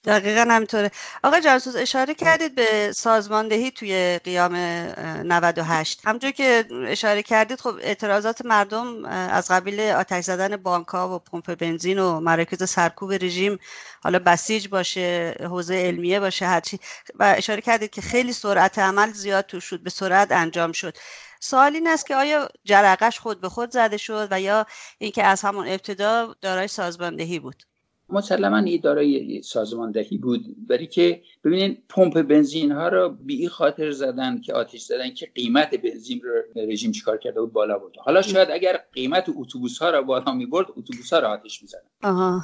دقیقا 0.05 0.45
همینطوره. 0.49 0.91
آقا 1.23 1.39
جاسوس 1.39 1.75
اشاره 1.75 2.13
کردید 2.13 2.55
به 2.55 2.91
سازماندهی 2.95 3.71
توی 3.71 4.19
قیام 4.23 4.55
98 4.55 6.01
همونجور 6.03 6.31
که 6.31 6.65
اشاره 6.87 7.23
کردید 7.23 7.61
خب 7.61 7.75
اعتراضات 7.81 8.45
مردم 8.45 9.05
از 9.05 9.51
قبیل 9.51 9.79
آتش 9.81 10.23
زدن 10.23 10.57
بانک 10.57 10.87
ها 10.87 11.15
و 11.15 11.19
پمپ 11.19 11.55
بنزین 11.55 11.99
و 11.99 12.19
مراکز 12.19 12.69
سرکوب 12.69 13.11
رژیم 13.13 13.57
حالا 14.03 14.19
بسیج 14.19 14.67
باشه 14.67 15.35
حوزه 15.39 15.75
علمیه 15.75 16.19
باشه 16.19 16.45
هرچی. 16.45 16.79
و 17.15 17.33
اشاره 17.37 17.61
کردید 17.61 17.89
که 17.89 18.01
خیلی 18.01 18.33
سرعت 18.33 18.79
عمل 18.79 19.11
زیاد 19.11 19.45
تو 19.45 19.59
شد 19.59 19.79
به 19.79 19.89
سرعت 19.89 20.31
انجام 20.31 20.71
شد. 20.71 20.97
سوال 21.43 21.75
این 21.75 21.87
است 21.87 22.07
که 22.07 22.15
آیا 22.15 22.47
جرقش 22.63 23.19
خود 23.19 23.41
به 23.41 23.49
خود 23.49 23.71
زده 23.71 23.97
شد 23.97 24.27
و 24.31 24.41
یا 24.41 24.65
اینکه 24.99 25.23
از 25.23 25.41
همون 25.41 25.67
ابتدا 25.67 26.35
دارای 26.41 26.67
سازماندهی 26.67 27.39
بود؟ 27.39 27.63
مسلما 28.09 28.57
این 28.57 28.81
دارای 28.81 29.41
سازماندهی 29.41 30.17
بود. 30.17 30.67
برای 30.67 30.87
که 30.87 31.21
ببینید 31.43 31.83
پمپ 31.89 32.21
بنزین 32.21 32.71
ها 32.71 32.87
رو 32.87 33.09
بی 33.09 33.35
این 33.35 33.49
خاطر 33.49 33.91
زدن 33.91 34.41
که 34.41 34.53
آتش 34.53 34.81
زدن 34.81 35.13
که 35.13 35.31
قیمت 35.35 35.75
بنزین 35.75 36.21
رو 36.21 36.61
رژیم 36.69 36.91
چیکار 36.91 37.17
کرده 37.17 37.41
بود؟ 37.41 37.53
بالا 37.53 37.79
بود 37.79 37.95
حالا 37.99 38.21
شاید 38.21 38.51
اگر 38.51 38.79
قیمت 38.93 39.25
اتوبوس 39.35 39.77
ها 39.77 39.89
رو 39.89 40.03
بالا 40.03 40.33
می 40.33 40.45
برد 40.45 40.67
اتوبوس 40.69 41.13
ها 41.13 41.19
رو 41.19 41.27
آتش 41.27 41.61
می‌زدن. 41.61 41.89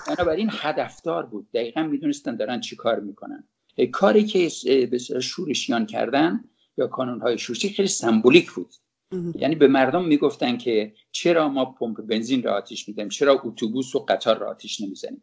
بنابراین 0.08 0.50
هدفدار 0.54 1.26
بود. 1.26 1.48
دقیقا 1.54 1.84
می‌دونستن 1.84 2.36
دارن 2.36 2.60
چیکار 2.60 3.00
می‌کنن. 3.00 3.48
کاری 3.92 4.26
که 4.26 4.50
به 4.92 4.98
شورشیان 5.20 5.86
کردن 5.86 6.44
یا 6.78 6.88
کانون 6.88 7.22
های 7.22 7.38
شورشی 7.38 7.70
خیلی 7.70 7.88
سمبولیک 7.88 8.52
بود. 8.52 8.74
یعنی 9.12 9.56
به 9.56 9.68
مردم 9.68 10.06
می‌گفتن 10.06 10.58
که 10.58 10.94
چرا 11.12 11.50
ما 11.50 11.66
پمپ 11.66 12.02
بنزین 12.02 12.44
را 12.44 12.54
آتیش 12.58 12.88
میدیم 12.88 13.10
چرا 13.10 13.42
اتوبوس 13.44 13.96
و 13.96 14.06
قطار 14.10 14.38
را 14.38 14.50
آتیش 14.50 14.82
نمی‌زنیم؟ 14.82 15.22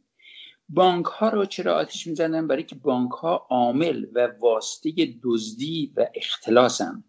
بانک 0.68 1.06
ها 1.06 1.28
رو 1.28 1.44
چرا 1.44 1.74
آتیش 1.74 2.06
می‌زنن؟ 2.06 2.46
برای 2.46 2.62
که 2.62 2.74
بانک 2.74 3.10
ها 3.10 3.46
عامل 3.50 4.06
و 4.14 4.28
واسطه 4.40 4.92
دزدی 5.22 5.92
و 5.96 6.06
اختلاسن. 6.14 7.04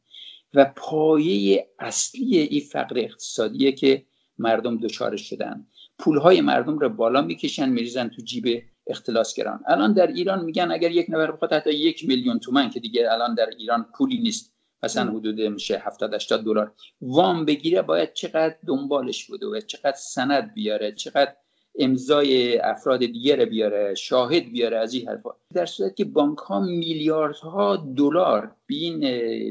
و 0.54 0.74
پایه 0.76 1.68
اصلی 1.80 2.38
این 2.38 2.62
فقر 2.62 2.98
اقتصادیه 2.98 3.72
که 3.72 4.06
مردم 4.38 4.78
دچارش 4.78 5.30
شدن. 5.30 5.68
پول 6.00 6.18
های 6.18 6.42
مردم 6.42 6.78
رو 6.78 6.90
بالا 6.90 7.22
می‌کشن 7.22 7.70
میریزن 7.70 8.08
تو 8.08 8.22
جیب 8.22 8.64
اختلاسگران. 8.88 9.64
الان 9.68 9.94
در 9.94 10.08
ایران 10.08 10.46
میگن 10.46 10.72
اگر 10.72 10.92
یک 10.92 11.06
نفر 11.10 11.32
بخواد 11.32 11.54
حتی 11.54 11.74
یک 11.74 12.08
میلیون 12.08 12.40
تومن 12.40 12.70
که 12.70 12.80
دیگه 12.80 13.12
الان 13.12 13.36
در 13.36 13.50
ایران 13.58 13.86
پولی 13.98 14.18
نیست 14.18 14.55
مثلا 14.84 15.12
حدود 15.12 15.42
میشه 15.42 15.78
70 15.78 16.14
80 16.14 16.46
دلار. 16.46 16.74
وام 17.02 17.46
بگیره 17.46 17.82
باید 17.82 18.14
چقدر 18.14 18.56
دنبالش 18.68 19.26
بوده 19.26 19.48
و 19.48 19.60
چقدر 19.60 19.98
سند 19.98 20.54
بیاره 20.54 20.92
چقدر 20.92 21.36
امضای 21.80 22.58
افراد 22.58 23.00
دیگر 23.00 23.46
بیاره 23.46 23.96
شاهد 23.96 24.52
بیاره 24.52 24.78
از 24.78 24.94
این 24.94 25.08
حرفا. 25.08 25.30
در 25.54 25.66
صورتی 25.66 25.96
که 25.96 26.06
بانک 26.06 26.38
ها 26.38 26.60
میلیاردها 26.60 27.76
دلار 27.76 28.56
به 28.68 28.76
این 28.76 29.04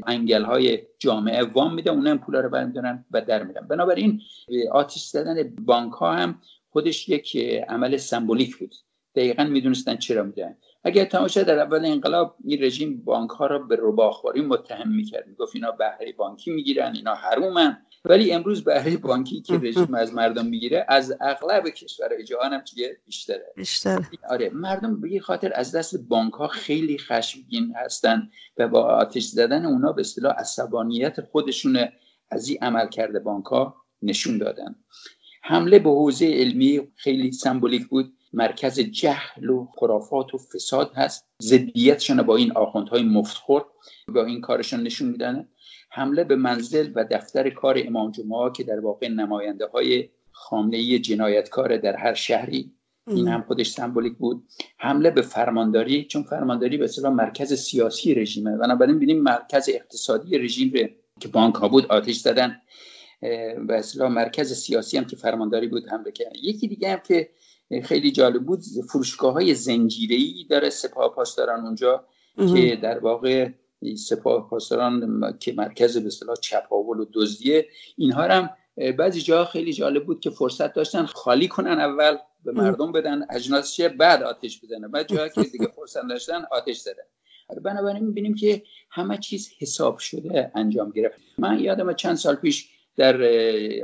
انگل 0.07 0.43
های 0.43 0.79
جامعه 0.99 1.43
وام 1.43 1.73
میدن 1.73 1.91
اونها 1.91 2.11
هم 2.11 2.19
پولا 2.19 2.39
رو 2.39 2.49
برمیدارن 2.49 3.05
و 3.11 3.21
در 3.21 3.43
میرن. 3.43 3.67
بنابراین 3.67 4.21
آتیش 4.71 5.03
زدن 5.03 5.55
بانک 5.61 5.93
ها 5.93 6.13
هم 6.13 6.41
خودش 6.69 7.09
یک 7.09 7.37
عمل 7.67 7.97
سمبولیک 7.97 8.57
بود. 8.57 8.75
دقیقا 9.15 9.43
می‌دونستن 9.43 9.95
چرا 9.95 10.23
میدن. 10.23 10.57
اگر 10.87 11.05
تماشا 11.05 11.43
در 11.43 11.59
اول 11.59 11.85
انقلاب 11.85 12.35
این 12.43 12.63
رژیم 12.63 13.03
بانک 13.05 13.29
ها 13.29 13.47
را 13.47 13.59
به 13.59 13.77
رباخواری 13.79 14.41
متهم 14.41 14.95
می‌کرد. 14.95 15.27
می‌گفت 15.27 15.55
اینا 15.55 15.71
بهره 15.71 16.13
بانکی 16.17 16.51
می‌گیرن 16.51 16.95
اینا 16.95 17.15
حرومن. 17.15 17.77
ولی 18.05 18.31
امروز 18.31 18.63
بهره 18.63 18.97
بانکی 18.97 19.41
که 19.41 19.53
رژیم 19.57 19.93
از 19.93 20.13
مردم 20.13 20.45
می‌گیره 20.45 20.85
از 20.89 21.17
اغلب 21.21 21.69
کشورهای 21.69 22.23
جهان 22.23 22.53
هم 22.53 22.63
چیه 22.63 22.97
بیشتره. 23.05 23.53
بیشتر 23.55 23.99
آره 24.29 24.49
مردم 24.49 25.01
به 25.01 25.19
خاطر 25.19 25.51
از 25.55 25.75
دست 25.75 26.07
بانک 26.07 26.33
ها 26.33 26.47
خیلی 26.47 26.97
خشمگین 26.97 27.73
هستن 27.75 28.29
و 28.57 28.67
با 28.67 28.81
آتش 28.81 29.23
زدن 29.23 29.65
اونا 29.65 29.91
به 29.91 30.01
اصطلاح 30.01 30.33
عصبانیت 30.33 31.21
خودشون 31.21 31.87
از 32.31 32.49
این 32.49 32.57
عمل 32.61 32.89
کرده 32.89 33.19
بانک 33.19 33.45
ها 33.45 33.75
نشون 34.01 34.37
دادن. 34.37 34.75
حمله 35.43 35.79
به 35.79 35.89
حوزه 35.89 36.25
علمی 36.25 36.81
خیلی 36.95 37.31
سمبولیک 37.31 37.87
بود. 37.87 38.13
مرکز 38.35 38.79
جهل 38.79 39.49
و 39.49 39.67
خرافات 39.75 40.33
و 40.33 40.37
فساد 40.37 40.91
هست. 40.95 41.25
ضدیتشون 41.41 42.21
با 42.21 42.35
این 42.35 42.51
آخوندهای 42.51 43.03
مفتخور. 43.03 43.65
با 44.07 44.25
این 44.25 44.41
کارشون 44.41 44.83
نشون 44.83 45.09
میدن. 45.09 45.47
حمله 45.89 46.23
به 46.23 46.35
منزل 46.35 46.91
و 46.95 47.05
دفتر 47.11 47.49
کار 47.49 47.81
امام 47.85 48.11
جمعه 48.11 48.51
که 48.55 48.63
در 48.63 48.79
واقع 48.79 49.07
نماینده 49.07 49.65
های 49.65 50.09
خامنه 50.31 50.99
جنایتکار 50.99 51.77
در 51.77 51.95
هر 51.95 52.13
شهری. 52.13 52.71
این 53.07 53.27
هم 53.27 53.41
خودش 53.41 53.69
سمبولیک 53.69 54.13
بود. 54.13 54.43
حمله 54.77 55.11
به 55.11 55.21
فرمانداری 55.21 56.05
چون 56.05 56.23
فرمانداری 56.23 56.77
به 56.77 56.85
اصطلاح 56.85 57.13
مرکز 57.13 57.53
سیاسی 57.53 58.13
رژیمه. 58.13 58.57
بنابراین 58.57 58.95
ببینیم 58.95 59.21
مرکز 59.21 59.69
اقتصادی 59.73 60.37
رژیم 60.37 60.71
که 61.19 61.27
بانک 61.27 61.55
ها 61.55 61.67
بود 61.67 61.85
آتش 61.85 62.15
زدن. 62.15 62.61
به 63.67 63.75
اصطلاح 63.75 64.11
مرکز 64.11 64.53
سیاسی 64.53 64.97
هم 64.97 65.05
که 65.05 65.15
فرمانداری 65.15 65.67
بود 65.67 65.89
حمله 65.89 66.11
کرد 66.11 66.35
یکی 66.43 66.67
دیگه 66.67 66.91
هم 66.91 66.99
که 67.07 67.29
خیلی 67.83 68.11
جالب 68.11 68.43
بود. 68.43 68.61
فروشگاه 68.89 69.33
های 69.33 69.53
زنجیری 69.53 70.47
داره 70.49 70.69
سپاه 70.69 71.15
پاسداران 71.15 71.59
اونجا 71.59 72.05
که 72.37 72.79
در 72.83 72.99
واقع 72.99 73.49
سپاه 73.97 74.49
پاسداران 74.49 75.37
که 75.39 75.53
مرکز 75.53 75.97
به 75.97 76.07
اصطلاح 76.07 76.35
چپاول 76.35 76.99
و 76.99 77.05
دزدیه 77.13 77.67
اینها 77.97 78.23
هم 78.23 78.49
بعضی 78.97 79.21
جا 79.21 79.45
خیلی 79.45 79.73
جالب 79.73 80.05
بود 80.05 80.19
که 80.19 80.29
فرصت 80.29 80.73
داشتن 80.73 81.05
خالی 81.05 81.47
کنن 81.47 81.79
اول 81.79 82.17
به 82.45 82.51
مردم 82.51 82.91
بدن 82.91 83.25
اجناس 83.29 83.81
بعد 83.81 84.23
آتش 84.23 84.61
بزنن 84.63 84.91
بعد 84.91 85.07
جاها 85.07 85.27
که 85.27 85.41
دیگه 85.43 85.67
فرصت 85.67 86.07
داشتن 86.09 86.45
آتش 86.51 86.77
زدن 86.77 87.03
بنابراین 87.63 88.05
می‌بینیم 88.05 88.35
که 88.35 88.63
همه 88.89 89.17
چیز 89.17 89.49
حساب 89.59 89.97
شده 89.97 90.51
انجام 90.55 90.89
گرفت. 90.89 91.19
من 91.37 91.59
یادم 91.59 91.93
چند 91.93 92.15
سال 92.15 92.35
پیش 92.35 92.69
در 92.97 93.15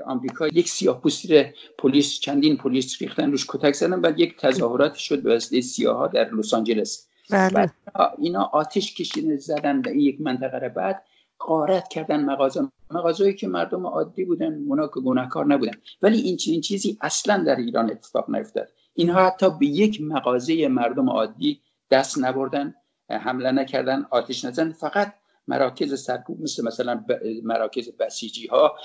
آمریکا 0.06 0.48
یک 0.48 0.70
سیاه 0.70 1.02
پوستی 1.02 1.44
پلیس 1.78 2.20
چندین 2.20 2.58
پلیس 2.58 3.02
ریختن 3.02 3.32
روش 3.32 3.46
کتک 3.48 3.74
زدن 3.74 4.02
بعد 4.02 4.20
یک 4.20 4.38
تظاهرات 4.38 4.96
شد 4.96 5.24
به 5.24 5.36
وسیله 5.36 5.62
سیاه 5.62 5.98
ها 5.98 6.08
در 6.08 6.30
لس 6.34 6.54
آنجلس. 6.54 7.08
بله. 7.30 7.72
اینا 8.18 8.44
آتش 8.44 8.96
کشیدن 8.96 9.36
زدن 9.36 9.82
در 9.82 9.96
یک 9.96 10.22
منطقه 10.22 10.70
بعد 10.70 11.04
قارت 11.40 11.88
کردن 11.88 12.26
مغازه 12.26 12.68
مغازه‌ای 12.92 13.34
که 13.34 13.48
مردم 13.48 13.88
عادی 13.88 14.26
بودن 14.26 14.64
اونا 14.68 14.88
که 14.88 15.00
گناهکار 15.00 15.46
نبودن. 15.46 15.74
ولی 16.02 16.18
این 16.22 16.38
چنین 16.38 16.62
چیزی 16.62 16.98
اصلا 17.02 17.44
در 17.44 17.56
ایران 17.56 17.92
اتفاق 17.92 18.30
نیفتاد. 18.30 18.68
اینها 18.94 19.26
حتی 19.26 19.50
به 19.60 19.66
یک 19.66 20.02
مغازه 20.02 20.68
مردم 20.68 21.10
عادی 21.10 21.62
دست 21.92 22.18
نبردن 22.20 22.74
حمله 23.10 23.52
نکردن 23.52 24.06
آتش 24.10 24.46
نزدن. 24.46 24.72
فقط 24.72 25.14
مراکز 25.52 26.04
سرکوب 26.04 26.42
مثل 26.42 26.66
مثلا 26.66 27.06
مراکز 27.44 27.90
بسیجی 28.00 28.48
ها 28.48 28.76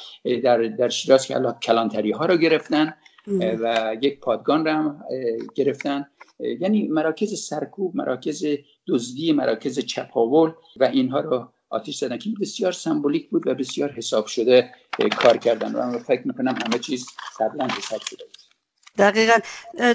در, 0.44 0.62
در 0.62 0.88
شیراز 0.88 1.26
که 1.26 1.35
کلانتری 1.62 2.12
ها 2.12 2.26
رو 2.26 2.37
گرفتن 2.37 2.94
و 3.40 3.96
یک 4.02 4.20
پادگان 4.20 4.64
رو 4.64 4.73
هم 4.73 5.04
گرفتن. 5.54 6.06
یعنی 6.61 6.88
مراکز 6.88 7.40
سرکوب 7.40 7.96
مراکز 7.96 8.44
دزدی 8.88 9.32
مراکز 9.32 9.78
چپاول 9.78 10.52
و 10.76 10.85
اینها 10.85 11.20
رو 11.20 11.49
آتیش 11.70 11.99
زدن 11.99 12.18
که 12.18 12.30
بسیار 12.40 12.73
سمبولیک 12.73 13.30
بود 13.30 13.46
و 13.46 13.54
بسیار 13.54 13.92
حساب 13.92 14.26
شده 14.26 14.70
کار 15.16 15.37
کردن. 15.37 15.75
و 15.75 15.87
من 15.87 15.99
فکر 15.99 16.26
می‌کنم 16.28 16.54
همه 16.64 16.78
چیز 16.78 17.06
قبلا 17.40 17.66
حساب 17.66 18.00
شده. 18.00 18.25
دقیقا. 18.98 19.38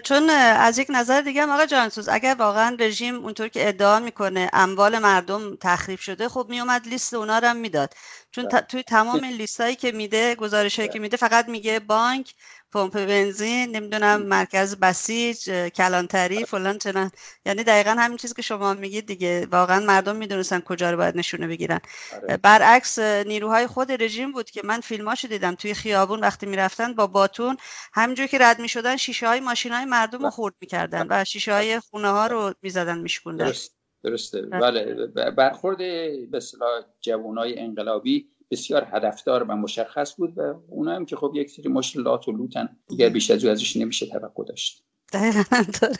چون 0.04 0.30
از 0.30 0.78
یک 0.80 0.88
نظر 0.90 1.22
دیگه 1.22 1.46
آقا 1.46 1.66
جانسوز 1.66 2.10
اگر 2.10 2.36
واقعا 2.40 2.78
رژیم 2.80 3.16
اونطور 3.16 3.48
که 3.48 3.68
ادعا 3.68 4.00
می‌کنه 4.00 4.50
اموال 4.54 5.00
مردم 5.00 5.56
تخریب 5.56 6.00
شده 6.00 6.30
خب 6.30 6.46
میومد 6.50 6.88
لیست 6.88 7.14
اونا 7.14 7.40
رو 7.40 7.48
هم 7.48 7.58
می‌داد. 7.58 7.94
چون 8.32 8.48
توی 8.48 8.84
تمام 8.84 9.26
لیست 9.26 9.62
هایی 9.62 9.76
که 9.76 9.92
میده 9.92 10.36
گزارش 10.36 10.80
هایی 10.80 10.90
که 10.90 11.00
میده 11.00 11.18
فقط 11.18 11.50
میگه 11.50 11.80
بانک 11.80 12.34
پمپ 12.74 12.94
بنزین 12.94 13.76
نمی‌دونم 13.76 14.22
مرکز 14.22 14.76
بسیج 14.76 15.50
کلانتری 15.50 16.46
فلان 16.46 16.78
چنان 16.78 17.12
یعنی 17.46 17.64
دقیقا 17.64 17.92
همین 17.92 18.18
چیزی 18.18 18.34
که 18.34 18.42
شما 18.42 18.74
میگید 18.74 19.06
دیگه 19.06 19.48
واقعا 19.52 19.86
مردم 19.86 20.16
می‌دونستن 20.16 20.60
کجا 20.60 20.92
رو 20.92 20.98
باید 20.98 21.18
نشونه 21.18 21.48
بگیرن 21.48 21.80
آره. 22.16 22.38
برعکس 22.38 23.00
نیروهای 23.00 23.68
خود 23.68 23.92
رژیم 23.92 24.32
بود 24.32 24.50
که 24.50 24.62
من 24.64 24.80
فیلماشو 24.82 25.28
دیدم 25.28 25.56
توی 25.56 25.74
خیابون 25.74 26.20
وقتی 26.20 26.46
می‌رفتن 26.46 26.94
با 26.94 27.08
باتون 27.08 27.58
همینجور 27.94 28.28
که 28.28 28.38
رد 28.38 28.60
می‌شدن 28.60 28.98
شیشه 28.98 29.28
های 29.28 29.40
ماشین 29.40 29.72
های 29.72 29.86
مردم 29.86 30.24
رو. 30.24 30.30
خورد 30.30 30.56
می‌کردن 30.62 31.08
و 31.10 31.24
شیشه 31.26 31.54
های 31.54 31.80
خونه 31.80 32.10
ها 32.10 32.28
رو 32.28 32.54
می‌زدن 32.62 32.98
میشکوندن 32.98 33.46
درست. 33.46 33.76
درسته 34.04 34.42
بله. 34.42 35.08
برخورد 35.38 35.78
به 35.78 36.38
اصطلاح 36.38 36.84
جوانای 37.02 37.60
انقلابی 37.60 38.30
بسیار 38.52 38.88
هدفدار 38.94 39.44
و 39.44 39.56
مشخص 39.56 40.16
بود 40.16 40.38
و 40.38 40.42
اونا 40.68 40.96
هم 40.96 41.06
که 41.06 41.16
خب 41.16 41.32
یک 41.36 41.52
سری 41.52 41.70
مشکلات 41.70 42.28
و 42.28 42.32
لوتن 42.32 42.70
دیگر 42.88 43.10
بیش 43.10 43.32
از 43.32 43.46
او 43.46 43.52
ازش 43.52 43.78
نمیشه 43.78 44.06
توقع 44.06 44.44
داشت. 44.44 44.84
دقیقا 45.14 45.64
داره. 45.82 45.98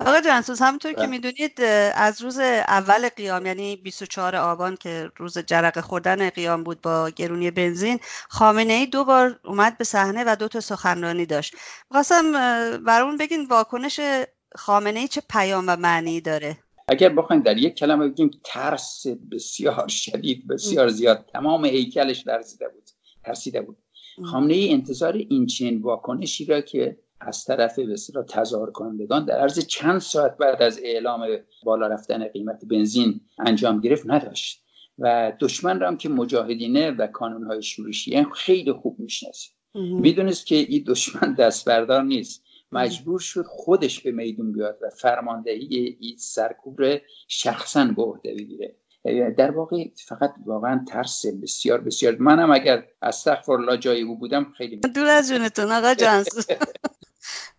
آقا 0.06 0.20
جانسوز 0.20 0.60
همونطور 0.60 0.92
که 0.92 0.98
بله. 0.98 1.06
می‌دونید 1.06 1.60
از 1.94 2.22
روز 2.22 2.38
اول 2.68 3.08
قیام 3.08 3.46
یعنی 3.46 3.76
24 3.76 4.36
آبان 4.36 4.76
که 4.76 5.10
روز 5.16 5.38
جرق 5.38 5.80
خوردن 5.80 6.30
قیام 6.30 6.64
بود 6.64 6.80
با 6.80 7.10
گرونی 7.10 7.50
بنزین 7.50 8.00
خامنه 8.28 8.72
ای 8.72 8.86
دو 8.86 9.04
بار 9.04 9.40
اومد 9.44 9.78
به 9.78 9.84
صحنه 9.84 10.24
و 10.26 10.36
دو 10.36 10.48
تا 10.48 10.60
سخنرانی 10.60 11.26
داشت. 11.26 11.54
خواستم 11.90 12.32
برامون 12.78 13.16
بگین 13.16 13.46
واکنش 13.46 14.00
خامنه 14.56 15.00
ای 15.00 15.08
چه 15.08 15.22
پیام 15.30 15.64
و 15.68 15.76
معنی 15.76 16.20
داره؟ 16.20 16.58
اگر 16.88 17.08
بخوایم 17.08 17.42
در 17.42 17.58
یک 17.58 17.74
کلمه 17.74 18.08
بگیم 18.08 18.30
ترس 18.44 19.06
بسیار 19.06 19.88
شدید 19.88 20.46
بسیار 20.46 20.88
زیاد 20.88 21.24
تمام 21.32 21.64
هیکلش 21.64 22.26
لرزیده 22.26 22.68
بود 22.68 22.90
ترسیده 23.24 23.60
بود. 23.60 23.76
خامنه 24.24 24.54
ای 24.54 24.72
انتظار 24.72 25.12
این 25.12 25.46
چنین 25.46 25.80
واکنشی 25.82 26.44
را 26.44 26.60
که 26.60 26.98
از 27.20 27.44
طرف 27.44 27.78
بسیار 27.78 28.24
تظاهر 28.24 28.70
کنندگان 28.70 29.24
در 29.24 29.38
عرض 29.38 29.66
چند 29.66 30.00
ساعت 30.00 30.36
بعد 30.36 30.62
از 30.62 30.80
اعلام 30.82 31.26
بالا 31.64 31.86
رفتن 31.86 32.28
قیمت 32.28 32.64
بنزین 32.64 33.20
انجام 33.38 33.80
گرفت 33.80 34.02
نداشت 34.06 34.64
و 34.98 35.32
دشمن 35.40 35.80
را 35.80 35.88
هم 35.88 35.96
که 35.96 36.08
مجاهدینه 36.08 36.90
و 36.90 37.06
کانونهای 37.06 37.62
شورشی 37.62 38.26
خیلی 38.34 38.72
خوب 38.72 39.00
می‌شناسید 39.00 39.52
می‌دونست 39.74 40.46
که 40.46 40.54
این 40.54 40.84
دشمن 40.86 41.34
دست 41.34 41.68
بردار 41.68 42.02
نیست. 42.02 42.44
مجبور 42.72 43.20
شد 43.20 43.44
خودش 43.44 44.00
به 44.00 44.12
میدون 44.12 44.52
بیاد 44.52 44.78
و 44.82 44.90
فرماندهی 44.90 45.96
این 46.00 46.16
سرکوب 46.16 46.80
شخصا 47.28 47.84
به 47.84 48.02
عهده 48.02 48.34
بگیره. 48.34 48.74
در 49.38 49.50
واقع 49.50 49.84
فقط 50.06 50.34
واقعا 50.46 50.84
ترس 50.88 51.26
بسیار 51.42 51.80
بسیار. 51.80 52.16
منم 52.16 52.50
اگر 52.50 52.84
استغفرالله 53.02 53.76
جای 53.76 54.02
او 54.02 54.18
بودم 54.18 54.52
خیلی 54.56 54.76
دور 54.94 55.06
از 55.06 55.28
جونتون 55.28 55.72
آقا 55.72 55.94
جانس 55.94 56.28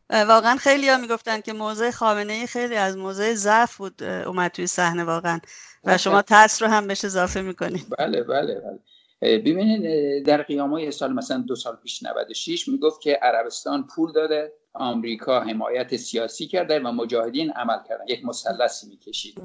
واقعا 0.09 0.55
خیلی 0.55 0.89
ها 0.89 0.97
می‌گفتن 0.97 1.41
که 1.41 1.53
موضع 1.53 1.91
خامنه 1.91 2.33
ای 2.33 2.47
خیلی 2.47 2.75
از 2.75 2.97
موضع 2.97 3.33
ضعف 3.33 3.77
بود 3.77 4.03
اومد 4.03 4.51
توی 4.51 4.67
صحنه 4.67 5.03
واقعا. 5.03 5.39
و 5.83 5.97
شما 5.97 6.21
ترس 6.21 6.61
رو 6.61 6.67
هم 6.67 6.87
بهش 6.87 7.05
اضافه 7.05 7.41
می‌کنید. 7.41 7.85
بله 7.97 8.23
بله 8.23 8.61
بله. 8.61 8.79
ببینید 9.21 10.25
در 10.25 10.41
قیام 10.41 10.71
های 10.71 10.91
سال 10.91 11.13
مثلا 11.13 11.37
دو 11.37 11.55
سال 11.55 11.75
پیش 11.75 12.03
96 12.03 12.67
می‌گفت 12.67 13.01
که 13.01 13.19
عربستان 13.21 13.87
پول 13.87 14.11
داده. 14.11 14.53
آمریکا 14.73 15.39
حمایت 15.39 15.95
سیاسی 15.95 16.47
کرده 16.47 16.79
و 16.79 16.91
مجاهدین 16.91 17.51
عمل 17.51 17.77
کردن. 17.89 18.05
یک 18.07 18.25
مثلثی 18.25 18.88
می‌کشید. 18.88 19.41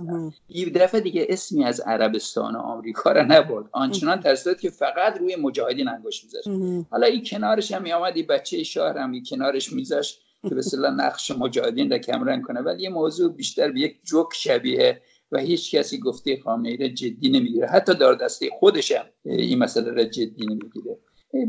این 0.49 0.69
دفعه 0.69 1.01
دیگه 1.01 1.27
اسمی 1.29 1.65
از 1.65 1.81
عربستان 1.81 2.57
و 2.57 2.59
آمریکا 2.59 3.13
را 3.13 3.23
نبرد. 3.23 3.65
آنچنان 3.73 4.21
ترسید 4.21 4.61
که 4.61 4.71
فقط 4.71 5.19
روی 5.19 5.37
مجاهدین 5.37 5.89
انگشت 5.89 6.25
میذاشت. 6.25 6.49
حالا 6.91 7.07
این 7.07 7.25
کنارش 7.25 7.73
هم 7.73 7.83
میآمد 7.83 8.17
این 8.17 8.27
بچه 8.27 8.63
شهر 8.63 8.99
هم 8.99 9.13
این 9.13 9.25
کنارش 9.31 9.73
میذاشت 9.73 10.21
که 10.49 10.55
به 10.55 10.91
نقش 10.91 11.31
مجاهدین 11.31 11.91
را 11.91 11.99
کمرنگ 11.99 12.43
کنه. 12.43 12.61
ولی 12.61 12.83
یه 12.83 12.89
موضوع 12.89 13.33
بیشتر 13.33 13.73
به 13.73 13.81
یک 13.81 13.97
جوک 14.05 14.29
شبیه 14.35 15.01
و 15.33 15.39
هیچ 15.39 15.75
کسی 15.75 15.99
گفته 15.99 16.41
خامنه 16.45 16.77
را 16.77 16.89
جدی 16.89 17.31
نمی‌گیره. 17.31 17.67
حتی 17.67 17.95
دار 17.95 18.15
دسته 18.15 18.51
خودش 18.59 18.93
هم 18.93 19.05
این 19.25 19.59
مسئله 19.59 19.91
را 19.91 20.05
جدی 20.05 20.47
نمی‌گیره. 20.47 20.99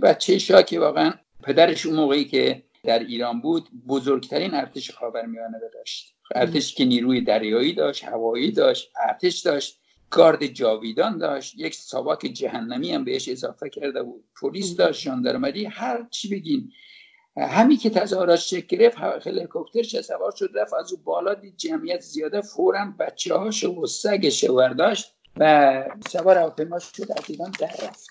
بچه 0.04 0.38
شاه 0.38 0.64
که 0.64 0.80
واقعا 0.80 1.14
پدرش 1.44 1.86
اون 1.86 1.96
موقعی 1.96 2.26
که 2.26 2.64
در 2.86 3.00
ایران 3.00 3.42
بود 3.42 3.70
بزرگترین 3.88 4.54
ارتش 4.54 4.92
خاورمیانه 4.92 5.58
را 5.60 5.70
داشت. 5.74 6.16
ارتش 6.36 6.76
که 6.76 6.86
نیروی 6.86 7.22
دریایی 7.22 7.74
داشت 7.74 8.04
هوایی 8.04 8.52
داشت 8.52 8.92
ارتش 9.08 9.40
داشت 9.40 9.80
گارد 10.10 10.46
جاویدان 10.46 11.18
داشت. 11.18 11.54
یک 11.58 11.76
ساواک 11.76 12.20
جهنمی 12.20 12.92
هم 12.92 13.06
بهش 13.06 13.30
اضافه 13.30 13.70
کرده 13.70 14.04
بود. 14.04 14.24
پلیس 14.42 14.76
داشت 14.76 15.02
ژاندارمری 15.02 15.66
هر 15.66 16.08
چی 16.12 16.30
بگین. 16.30 16.72
همین 17.38 17.78
که 17.78 17.90
تظاهرات 17.90 18.40
شکل 18.40 18.78
گرفت 18.78 18.98
هلیکوپترش 19.28 20.02
سوار 20.02 20.32
شد 20.36 20.50
رفت 20.56 20.74
از 20.74 20.94
او 20.94 21.00
بالا 21.04 21.34
دید 21.34 21.58
جمعیت 21.58 22.00
زیاده 22.00 22.42
فورا 22.42 22.94
بچه 23.00 23.36
هاش 23.36 23.64
و 23.64 23.86
سگش 23.86 24.44
ورداشت 24.44 25.16
و 25.38 25.84
سوار 26.10 26.38
هواپیما 26.38 26.80
شد 26.80 27.12
از 27.18 27.30
ایران 27.30 27.52
در 27.60 27.88
رفت. 27.88 28.10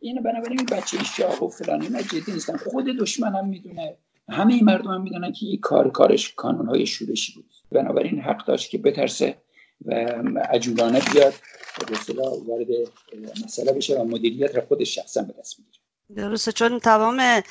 اینو 0.00 0.22
بنابراین 0.22 0.66
بچه 0.72 1.04
شاه 1.04 1.44
و 1.44 1.48
فلانی 1.48 1.88
نه 1.88 2.02
جدی 2.02 2.32
نیستن. 2.32 2.56
خود 2.56 2.84
دشمن 2.84 3.34
هم 3.34 3.48
می‌دونه. 3.48 3.96
همه 4.28 4.62
مردم 4.62 4.90
هم 4.90 5.02
می‌دونن 5.02 5.32
که 5.32 5.46
این 5.46 5.60
کار 5.60 5.90
کارش 5.90 6.34
کانون 6.34 6.66
های 6.66 6.86
شورشی 6.86 7.32
بود. 7.32 7.50
بنابراین 7.72 8.20
حق 8.20 8.46
داشت 8.46 8.70
که 8.70 8.78
بترسه 8.78 9.36
و 9.84 9.94
عجولانه 10.50 11.00
بیاد 11.12 11.34
به 11.78 12.22
وارد 12.46 12.66
مسئله 13.44 13.72
بشه 13.72 14.00
و 14.00 14.04
مدیریت 14.04 14.54
را 14.56 14.66
خودش 14.66 14.94
شخصا 14.94 15.22
به 15.22 15.34
دست 15.38 15.58
می‌گیره 15.58 15.79
درسته. 16.16 16.52
چون 16.52 16.78
تمام 16.78 17.42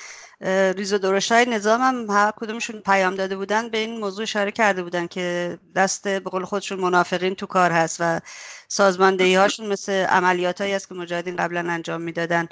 ریز 0.75 0.93
و 0.93 0.97
درشت 0.97 1.31
های 1.31 1.45
نظام 1.45 1.81
هم 1.81 2.09
هر 2.09 2.31
کدومشون 2.31 2.81
پیام 2.81 3.15
داده 3.15 3.35
بودن 3.35 3.69
به 3.69 3.77
این 3.77 3.99
موضوع 3.99 4.23
اشاره 4.23 4.51
کرده 4.51 4.83
بودن 4.83 5.07
که 5.07 5.57
دست 5.75 6.07
به 6.07 6.19
قول 6.19 6.45
خودشون 6.45 6.79
منافقین 6.79 7.35
تو 7.35 7.45
کار 7.45 7.71
هست 7.71 7.97
و 7.99 8.19
سازماندهی 8.67 9.35
هاشون 9.35 9.67
مثل 9.67 9.91
عملیات 9.91 10.61
هایی 10.61 10.73
است 10.73 10.89
که 10.89 10.95
مجاهدین 10.95 11.35
قبلا 11.35 11.71
انجام 11.71 12.01
می‌دادن. 12.01 12.47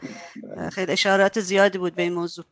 خیلی 0.72 0.92
اشارات 0.92 1.40
زیادی 1.40 1.78
بود 1.78 1.96
به 1.96 2.02
این 2.02 2.14
موضوع. 2.14 2.46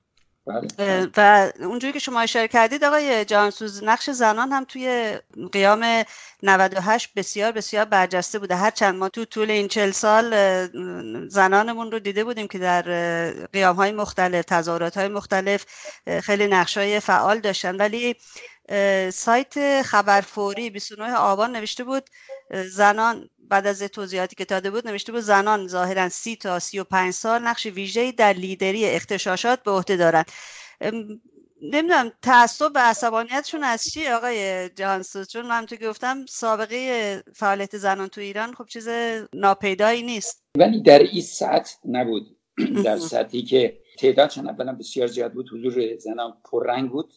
بله. 0.48 1.10
و 1.18 1.52
اونجوری 1.60 1.94
که 1.94 2.00
شما 2.00 2.22
اشاره 2.22 2.48
کردید 2.48 2.84
آقای 2.84 3.26
جانسوز 3.26 3.84
نقش 3.84 4.10
زنان 4.10 4.52
هم 4.52 4.64
توی 4.64 5.18
قیام 5.52 6.04
98 6.44 7.14
بسیار 7.16 7.52
بسیار 7.52 7.86
برجسته 7.86 8.40
بوده 8.40 8.56
هر 8.56 8.72
چند 8.72 8.96
ما 8.96 9.10
تو 9.10 9.26
طول 9.26 9.52
این 9.52 9.68
چل 9.68 9.92
سال 9.92 10.36
زنانمون 11.28 11.92
رو 11.92 12.00
دیده 12.00 12.24
بودیم 12.24 12.48
که 12.48 12.60
در 12.60 12.82
قیام 13.54 13.76
های 13.76 13.92
مختلف 13.92 14.46
تظاهرات 14.46 14.98
های 14.98 15.08
مختلف 15.08 15.66
خیلی 16.24 16.48
نقش 16.48 16.78
های 16.78 17.00
فعال 17.00 17.40
داشتن 17.40 17.76
ولی 17.76 18.16
سایت 19.12 19.82
خبرفوری 19.82 20.70
29 20.70 21.16
آبان 21.16 21.56
نوشته 21.56 21.84
بود 21.84 22.10
زنان 22.52 23.30
بعد 23.50 23.68
از 23.68 23.84
توضیحاتی 23.84 24.36
که 24.36 24.46
داده 24.46 24.72
بود 24.72 24.88
نوشته 24.88 25.12
بود 25.12 25.22
زنان 25.22 25.68
ظاهرا 25.68 26.10
سی 26.10 26.36
تا 26.36 26.60
سی 26.60 26.80
و 26.80 26.84
پنج 26.84 27.14
سال 27.14 27.42
نقش 27.42 27.66
ویژه‌ای 27.66 28.12
در 28.12 28.34
لیدری 28.34 28.86
اختشاشات 28.86 29.64
به 29.64 29.72
عهده 29.72 29.96
دارند. 29.98 30.32
نمی‌دونم 31.62 32.12
تعصب 32.22 32.72
و 32.76 32.80
عصبانیتشون 32.80 33.64
از 33.64 33.84
چی 33.84 34.08
آقای 34.08 34.70
جهانسوز 34.70 35.28
چون 35.28 35.46
من 35.46 35.66
تو 35.66 35.76
گفتم 35.76 36.26
سابقه 36.26 37.24
فعالیت 37.34 37.78
زنان 37.78 38.08
تو 38.08 38.22
ایران 38.22 38.54
خب 38.54 38.66
چیز 38.66 38.88
ناپیدایی 39.34 40.04
نیست. 40.04 40.44
ولی 40.58 40.82
در 40.82 41.00
این 41.00 41.22
سطح 41.22 41.76
نبود. 41.86 42.38
در 42.86 42.98
سطحی 42.98 43.42
که 43.42 43.78
تعدادشون 44.00 44.50
اولا 44.50 44.74
بسیار 44.74 45.08
زیاد 45.08 45.34
بود 45.34 45.50
حضور 45.54 45.98
زنان 45.98 46.38
پررنگ 46.52 46.92
بود. 46.92 47.14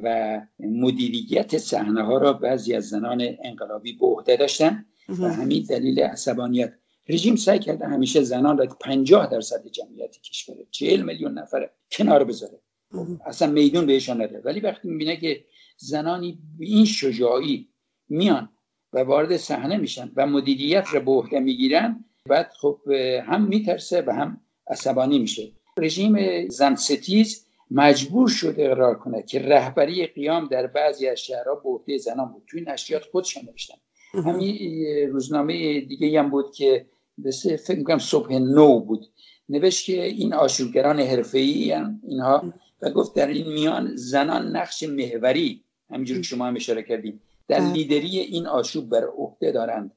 و 0.00 0.40
مدیریت 0.58 1.58
صحنه 1.58 2.02
ها 2.02 2.18
را 2.18 2.32
بعضی 2.32 2.74
از 2.74 2.88
زنان 2.88 3.36
انقلابی 3.44 3.92
به 3.92 4.06
عهده 4.06 4.36
داشتن 4.36 4.84
و 5.08 5.28
همین 5.28 5.66
دلیل 5.68 6.00
عصبانیت. 6.00 6.72
رژیم 7.08 7.36
سعی 7.36 7.58
کرده 7.58 7.86
همیشه 7.86 8.22
زنان 8.22 8.58
را 8.58 8.66
50 8.66 9.26
درصد 9.26 9.66
جمعیت 9.66 10.16
کشور 10.20 10.56
40 10.70 11.02
میلیون 11.02 11.38
نفره 11.38 11.70
کنار 11.92 12.24
بذاره. 12.24 12.60
اصلا 13.26 13.52
میدون 13.52 13.86
بهشان 13.86 14.22
نده. 14.22 14.40
ولی 14.44 14.60
وقتی 14.60 14.88
می‌بینه 14.88 15.16
که 15.16 15.44
زنانی 15.76 16.38
به 16.58 16.66
این 16.66 16.84
شجاعی 16.84 17.68
میان 18.08 18.48
و 18.92 18.98
وارد 18.98 19.36
صحنه 19.36 19.76
میشن 19.76 20.12
و 20.16 20.26
مدیریت 20.26 20.84
را 20.92 21.00
به 21.00 21.10
عهده 21.10 21.40
می‌گیرن 21.40 22.04
بعد 22.28 22.50
خب 22.60 22.80
هم 23.26 23.44
میترسه 23.44 24.04
و 24.06 24.10
هم 24.10 24.40
عصبانی 24.66 25.18
میشه. 25.18 25.52
رژیم 25.78 26.48
زن 26.48 26.74
ستیز 26.74 27.46
مجبور 27.74 28.28
شد 28.28 28.54
اقرار 28.58 28.98
کنه 28.98 29.22
که 29.22 29.38
رهبری 29.38 30.06
قیام 30.06 30.48
در 30.48 30.66
بعضی 30.66 31.08
از 31.08 31.18
شهرها 31.18 31.54
به 31.54 31.68
عهده 31.68 31.98
زنان 31.98 32.32
بود. 32.32 32.42
توی 32.46 32.60
نشریات 32.60 33.02
خودشان 33.12 33.44
نوشتن. 33.44 33.74
همین 34.14 34.58
روزنامه 35.10 35.80
دیگه 35.80 36.18
هم 36.18 36.30
بود 36.30 36.54
که 36.54 36.86
بسه 37.24 37.56
فکر 37.56 37.78
می‌کنم 37.78 37.98
صبح 37.98 38.38
نو 38.38 38.80
بود. 38.80 39.06
نوشت 39.48 39.86
که 39.86 40.04
این 40.04 40.34
آشوبگران 40.34 41.00
حرفه‌ای 41.00 41.72
اینها 42.08 42.52
و 42.82 42.90
گفت 42.90 43.14
در 43.14 43.26
این 43.26 43.52
میان 43.52 43.96
زنان 43.96 44.56
نقش 44.56 44.82
محوری 44.82 45.64
همینجور 45.90 46.16
که 46.16 46.22
شما 46.22 46.46
هم 46.46 46.56
اشاره 46.56 46.82
کردیم 46.82 47.22
در 47.48 47.60
لیدری 47.60 48.18
این 48.18 48.46
آشوب 48.46 48.88
بر 48.88 49.04
عهده 49.04 49.52
دارند. 49.52 49.92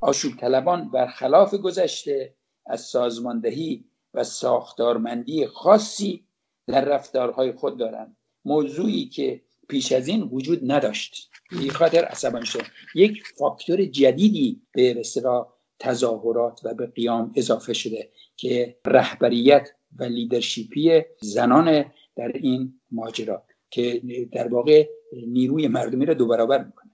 آشوب 0.00 0.36
طلبان 0.36 0.90
برخلاف 0.90 1.54
گذشته 1.54 2.34
از 2.66 2.80
سازماندهی 2.80 3.84
و 4.14 4.24
ساختارمندی 4.24 5.46
خاصی 5.46 6.24
در 6.70 6.84
رفتارهای 6.84 7.52
خود 7.52 7.78
دارند. 7.78 8.16
موضوعی 8.44 9.04
که 9.06 9.40
پیش 9.68 9.92
از 9.92 10.08
این 10.08 10.22
وجود 10.22 10.72
نداشت. 10.72 11.30
این 11.52 11.70
خاطر 11.70 12.04
عصبانی 12.04 12.46
شد 12.46 12.62
یک 12.94 13.22
فاکتور 13.38 13.84
جدیدی 13.84 14.62
به 14.72 15.00
اصطلاح 15.00 15.46
تظاهرات 15.78 16.60
و 16.64 16.74
به 16.74 16.86
قیام 16.86 17.32
اضافه 17.36 17.72
شده 17.72 18.10
که 18.36 18.76
رهبریت 18.86 19.70
و 19.98 20.04
لیدرشیپی 20.04 21.02
زنان 21.20 21.84
در 22.16 22.32
این 22.34 22.80
ماجرا 22.90 23.42
که 23.70 24.02
در 24.32 24.48
واقع 24.48 24.88
نیروی 25.26 25.68
مردمی 25.68 26.06
را 26.06 26.14
دو 26.14 26.26
برابر 26.26 26.64
می‌کنه. 26.64 26.89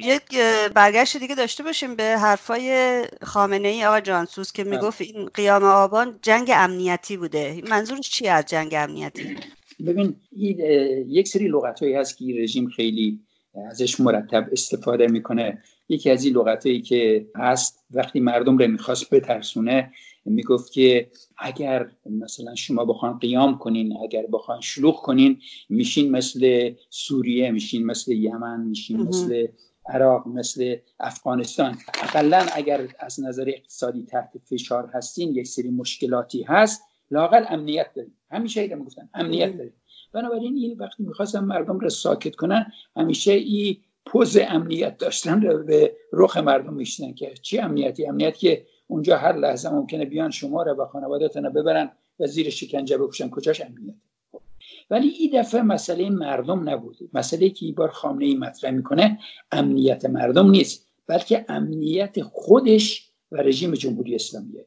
یک 0.00 0.38
برگشت 0.74 1.16
دیگه 1.16 1.34
داشته 1.34 1.62
باشیم 1.62 1.96
به 1.96 2.02
حرفای 2.02 3.02
خامنه 3.22 3.68
ای 3.68 3.84
آقا 3.84 4.00
جانسوس 4.00 4.52
که 4.52 4.64
می‌گفت 4.64 5.00
این 5.00 5.26
قیام 5.34 5.64
آبان 5.64 6.18
جنگ 6.22 6.50
امنیتی 6.54 7.16
بوده. 7.16 7.62
منظورش 7.70 8.10
چی 8.10 8.28
از 8.28 8.44
جنگ 8.46 8.74
امنیتی؟ 8.74 9.36
ببین 9.86 10.16
این 10.32 10.58
یک 11.08 11.28
سری 11.28 11.48
لغت 11.48 11.80
هایی 11.80 11.94
هست 11.94 12.18
که 12.18 12.24
رژیم 12.38 12.68
خیلی 12.68 13.20
ازش 13.70 14.00
مرتب 14.00 14.48
استفاده 14.52 15.06
می‌کنه. 15.06 15.62
یکی 15.88 16.10
از 16.10 16.24
این 16.24 16.34
لغت 16.34 16.66
هایی 16.66 16.82
که 16.82 17.26
هست 17.36 17.84
وقتی 17.90 18.20
مردم 18.20 18.58
رو 18.58 18.68
می‌خواست 18.68 19.10
بترسونه 19.10 19.92
می‌گفت 20.24 20.72
که 20.72 21.10
اگر 21.38 21.90
مثلا 22.06 22.54
شما 22.54 22.84
بخوان 22.84 23.18
قیام 23.18 23.58
کنین 23.58 23.96
اگر 24.02 24.26
بخوان 24.32 24.60
شلوغ 24.60 25.02
کنین 25.02 25.40
میشین 25.68 26.10
مثل 26.10 26.70
سوریه 26.90 27.50
میشین 27.50 27.86
مثل 27.86 28.12
یمن 28.12 28.60
میشین 28.60 29.00
مثل 29.02 29.46
عراق 29.86 30.28
مثل 30.28 30.76
افغانستان. 31.00 31.78
اقلا 32.02 32.46
اگر 32.54 32.88
از 32.98 33.20
نظر 33.24 33.44
اقتصادی 33.48 34.04
تحت 34.04 34.30
فشار 34.44 34.90
هستین 34.94 35.34
یک 35.34 35.46
سری 35.46 35.70
مشکلاتی 35.70 36.42
هست 36.42 36.82
لاقل 37.10 37.44
امنیت 37.48 37.86
داریم 37.94 38.16
همیشه 38.30 38.60
ایده 38.60 38.74
می‌گفتن 38.74 39.08
امنیت 39.14 39.56
داریم 39.56 39.74
بنابراین 40.12 40.56
این 40.56 40.76
وقتی 40.78 41.02
می‌خواستم 41.02 41.44
مردم 41.44 41.78
رو 41.78 41.90
ساکت 41.90 42.34
کنن 42.34 42.72
همیشه 42.96 43.32
این 43.32 43.76
پوز 44.06 44.36
امنیت 44.36 44.98
داشتن 44.98 45.42
رو 45.42 45.64
به 45.64 45.96
رخ 46.12 46.36
مردم 46.36 46.74
میشنن 46.74 47.14
که 47.14 47.34
چی 47.42 47.58
امنیتی؟ 47.58 48.06
امنیت 48.06 48.38
که 48.38 48.66
اونجا 48.86 49.16
هر 49.16 49.36
لحظه 49.36 49.70
ممکنه 49.70 50.04
بیان 50.04 50.30
شما 50.30 50.62
رو 50.62 50.82
و 50.82 50.86
خانوادهتون 50.86 51.48
ببرن 51.48 51.90
و 52.20 52.26
زیر 52.26 52.50
شکنجه 52.50 52.98
بکشن 52.98 53.30
کجاش 53.30 53.60
امنیت 53.60 53.94
ولی 54.90 55.08
این 55.08 55.40
دفعه 55.40 55.62
مسئله 55.62 56.10
مردم 56.10 56.68
نبود 56.68 56.96
مسئله 57.12 57.50
که 57.50 57.66
این 57.66 57.74
بار 57.74 57.88
خامنه 57.88 58.24
ای 58.24 58.34
مطرح 58.34 58.70
می‌کنه 58.70 59.18
امنیت 59.52 60.04
مردم 60.04 60.50
نیست 60.50 60.88
بلکه 61.06 61.44
امنیت 61.48 62.22
خودش 62.22 63.10
و 63.32 63.36
رژیم 63.36 63.74
جمهوری 63.74 64.14
اسلامیه. 64.14 64.66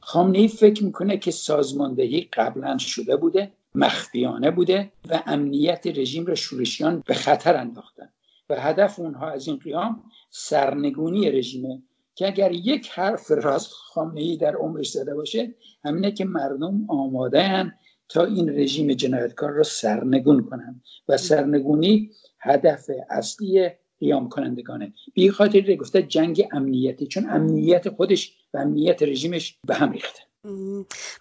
خامنه 0.00 0.38
ای 0.38 0.48
فکر 0.48 0.84
می‌کنه 0.84 1.18
که 1.18 1.30
سازماندهی 1.30 2.28
قبلا 2.32 2.78
شده 2.78 3.16
بوده 3.16 3.52
مخفیانه 3.74 4.50
بوده 4.50 4.92
و 5.08 5.22
امنیت 5.26 5.86
رژیم 5.86 6.26
را 6.26 6.34
شورشیان 6.34 7.02
به 7.06 7.14
خطر 7.14 7.56
انداختن. 7.56 8.08
و 8.50 8.60
هدف 8.60 8.98
اونها 8.98 9.30
از 9.30 9.48
این 9.48 9.56
قیام 9.56 10.02
سرنگونی 10.30 11.30
رژیمه 11.30 11.82
که 12.14 12.26
اگر 12.26 12.52
یک 12.52 12.88
حرف 12.88 13.30
راست 13.30 13.72
خامنه 13.72 14.20
ای 14.20 14.36
در 14.36 14.54
عمرش 14.54 14.90
زده 14.90 15.14
باشه 15.14 15.54
همینه 15.84 16.12
که 16.12 16.24
مردم 16.24 16.84
آماده 16.88 17.72
تا 18.08 18.24
این 18.24 18.48
رژیم 18.48 18.92
جنایتکار 18.92 19.52
را 19.52 19.62
سرنگون 19.62 20.44
کنند 20.44 20.82
و 21.08 21.16
سرنگونی 21.16 22.10
هدف 22.40 22.90
اصلی 23.10 23.70
قیام 24.00 24.28
کنندگانه. 24.28 24.92
بی 25.14 25.30
خاطر 25.30 25.76
گفته 25.76 26.02
جنگ 26.02 26.48
امنیتی 26.52 27.06
چون 27.06 27.26
امنیت 27.30 27.88
خودش 27.88 28.36
و 28.54 28.58
امنیت 28.58 29.02
رژیمش 29.02 29.58
به 29.66 29.74
هم 29.74 29.92
ریخته. 29.92 30.20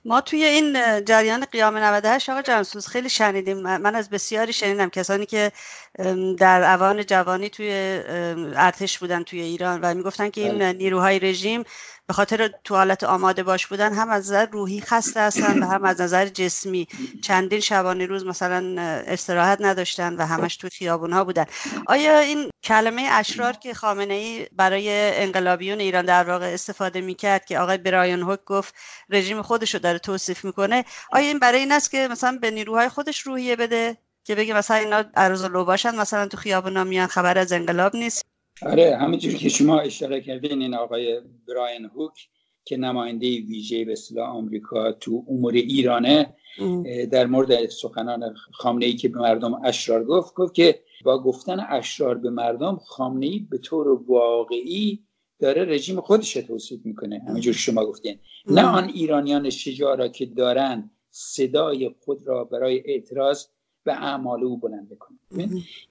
ما 0.05 0.21
توی 0.21 0.43
این 0.43 0.77
جریان 1.05 1.45
قیام 1.45 1.77
98 1.77 2.29
آقا 2.29 2.41
جانسوز 2.41 2.87
خیلی 2.87 3.09
شنیدیم 3.09 3.57
من 3.57 3.95
از 3.95 4.09
بسیاری 4.09 4.53
شنیدم 4.53 4.89
کسانی 4.89 5.25
که 5.25 5.51
در 6.37 6.73
اوان 6.73 7.05
جوانی 7.05 7.49
توی 7.49 7.71
ارتش 8.55 8.99
بودن 8.99 9.23
توی 9.23 9.41
ایران 9.41 9.81
و 9.81 9.93
می‌گفتن 9.93 10.29
که 10.29 10.41
این 10.41 10.57
بله. 10.59 10.73
نیروهای 10.73 11.19
رژیم 11.19 11.63
به 12.07 12.13
خاطر 12.13 12.49
تو 12.63 12.75
حالت 12.75 13.03
آماده 13.03 13.43
باش 13.43 13.67
بودن 13.67 13.93
هم 13.93 14.09
از 14.09 14.23
نظر 14.23 14.45
روحی 14.45 14.81
خسته 14.81 15.19
هستن 15.19 15.63
و 15.63 15.65
هم 15.65 15.83
از 15.83 16.01
نظر 16.01 16.25
جسمی. 16.25 16.87
چندین 17.21 17.59
شبانه 17.59 18.05
روز 18.05 18.25
مثلا 18.25 18.81
استراحت 19.07 19.57
نداشتن 19.61 20.15
و 20.15 20.25
همش 20.25 20.57
تو 20.57 20.69
خیابون 20.69 21.13
ها 21.13 21.23
بودن. 21.23 21.45
آیا 21.87 22.19
این 22.19 22.49
کلمه 22.63 23.07
اشرار 23.11 23.53
که 23.53 23.73
خامنه 23.73 24.13
ای 24.13 24.47
برای 24.51 24.89
انقلابیون 25.21 25.79
ایران 25.79 26.05
در 26.05 26.29
واقع 26.29 26.53
استفاده 26.53 27.01
می‌کرد 27.01 27.45
که 27.45 27.59
آقای 27.59 27.77
برایان 27.77 28.21
هوک 28.21 28.45
گفت 28.45 28.75
رژیم 29.09 29.41
خودش 29.41 29.73
رو 29.73 29.79
داره 29.79 29.99
توصیف 29.99 30.45
می‌کنه 30.45 30.85
آیا 31.11 31.27
این 31.27 31.39
برای 31.39 31.59
این 31.59 31.71
است 31.71 31.91
که 31.91 32.07
مثلا 32.11 32.37
به 32.41 32.51
نیروهای 32.51 32.89
خودش 32.89 33.19
روحیه 33.19 33.55
بده؟ 33.55 33.97
که 34.23 34.35
بگه 34.35 34.53
مثلا 34.53 34.77
اینا 34.77 35.03
عروض 35.15 35.45
لو 35.45 35.65
باشن 35.65 35.95
مثلا 35.95 36.27
تو 36.27 36.37
خیابونا 36.37 36.83
میان 36.83 37.07
خبر 37.07 37.37
از 37.37 37.53
انقلاب 37.53 37.95
نیست. 37.95 38.32
آره 38.61 38.97
همینجوری 38.97 39.37
که 39.37 39.49
شما 39.49 39.79
اشاره 39.79 40.21
کردین 40.21 40.61
این 40.61 40.73
آقای 40.73 41.21
براین 41.47 41.85
هوک 41.85 42.29
که 42.65 42.77
نماینده 42.77 43.27
ویژه 43.27 43.85
به 43.85 43.91
اصطلاح 43.91 44.29
آمریکا 44.29 44.91
تو 44.91 45.25
امور 45.29 45.53
ایرانه 45.53 46.35
در 47.11 47.25
مورد 47.25 47.69
سخنان 47.69 48.35
خامنه 48.51 48.85
ای 48.85 48.93
که 48.93 49.09
به 49.09 49.19
مردم 49.19 49.61
اشرار 49.63 50.03
گفت 50.03 50.33
گفت 50.33 50.53
که 50.53 50.79
با 51.03 51.23
گفتن 51.23 51.59
اشرار 51.69 52.17
به 52.17 52.29
مردم 52.29 52.75
خامنه 52.75 53.25
ای 53.25 53.39
به 53.39 53.57
طور 53.57 53.87
واقعی 54.07 55.03
داره 55.39 55.65
رژیم 55.65 56.01
خودش 56.01 56.33
توصیف 56.33 56.85
می‌کنه 56.85 57.21
همینجور 57.27 57.53
شما 57.53 57.85
گفتین. 57.85 58.19
نه 58.47 58.65
آن 58.65 58.83
ایرانیان 58.93 59.49
شجاع 59.49 59.95
را 59.95 60.07
که 60.07 60.25
دارن 60.25 60.91
صدای 61.09 61.95
خود 62.05 62.27
را 62.27 62.43
برای 62.43 62.83
اعتراض 62.85 63.45
به 63.83 63.93
اعمال 63.93 64.43
او 64.43 64.57
بلند 64.57 64.89
بکنه 64.89 65.17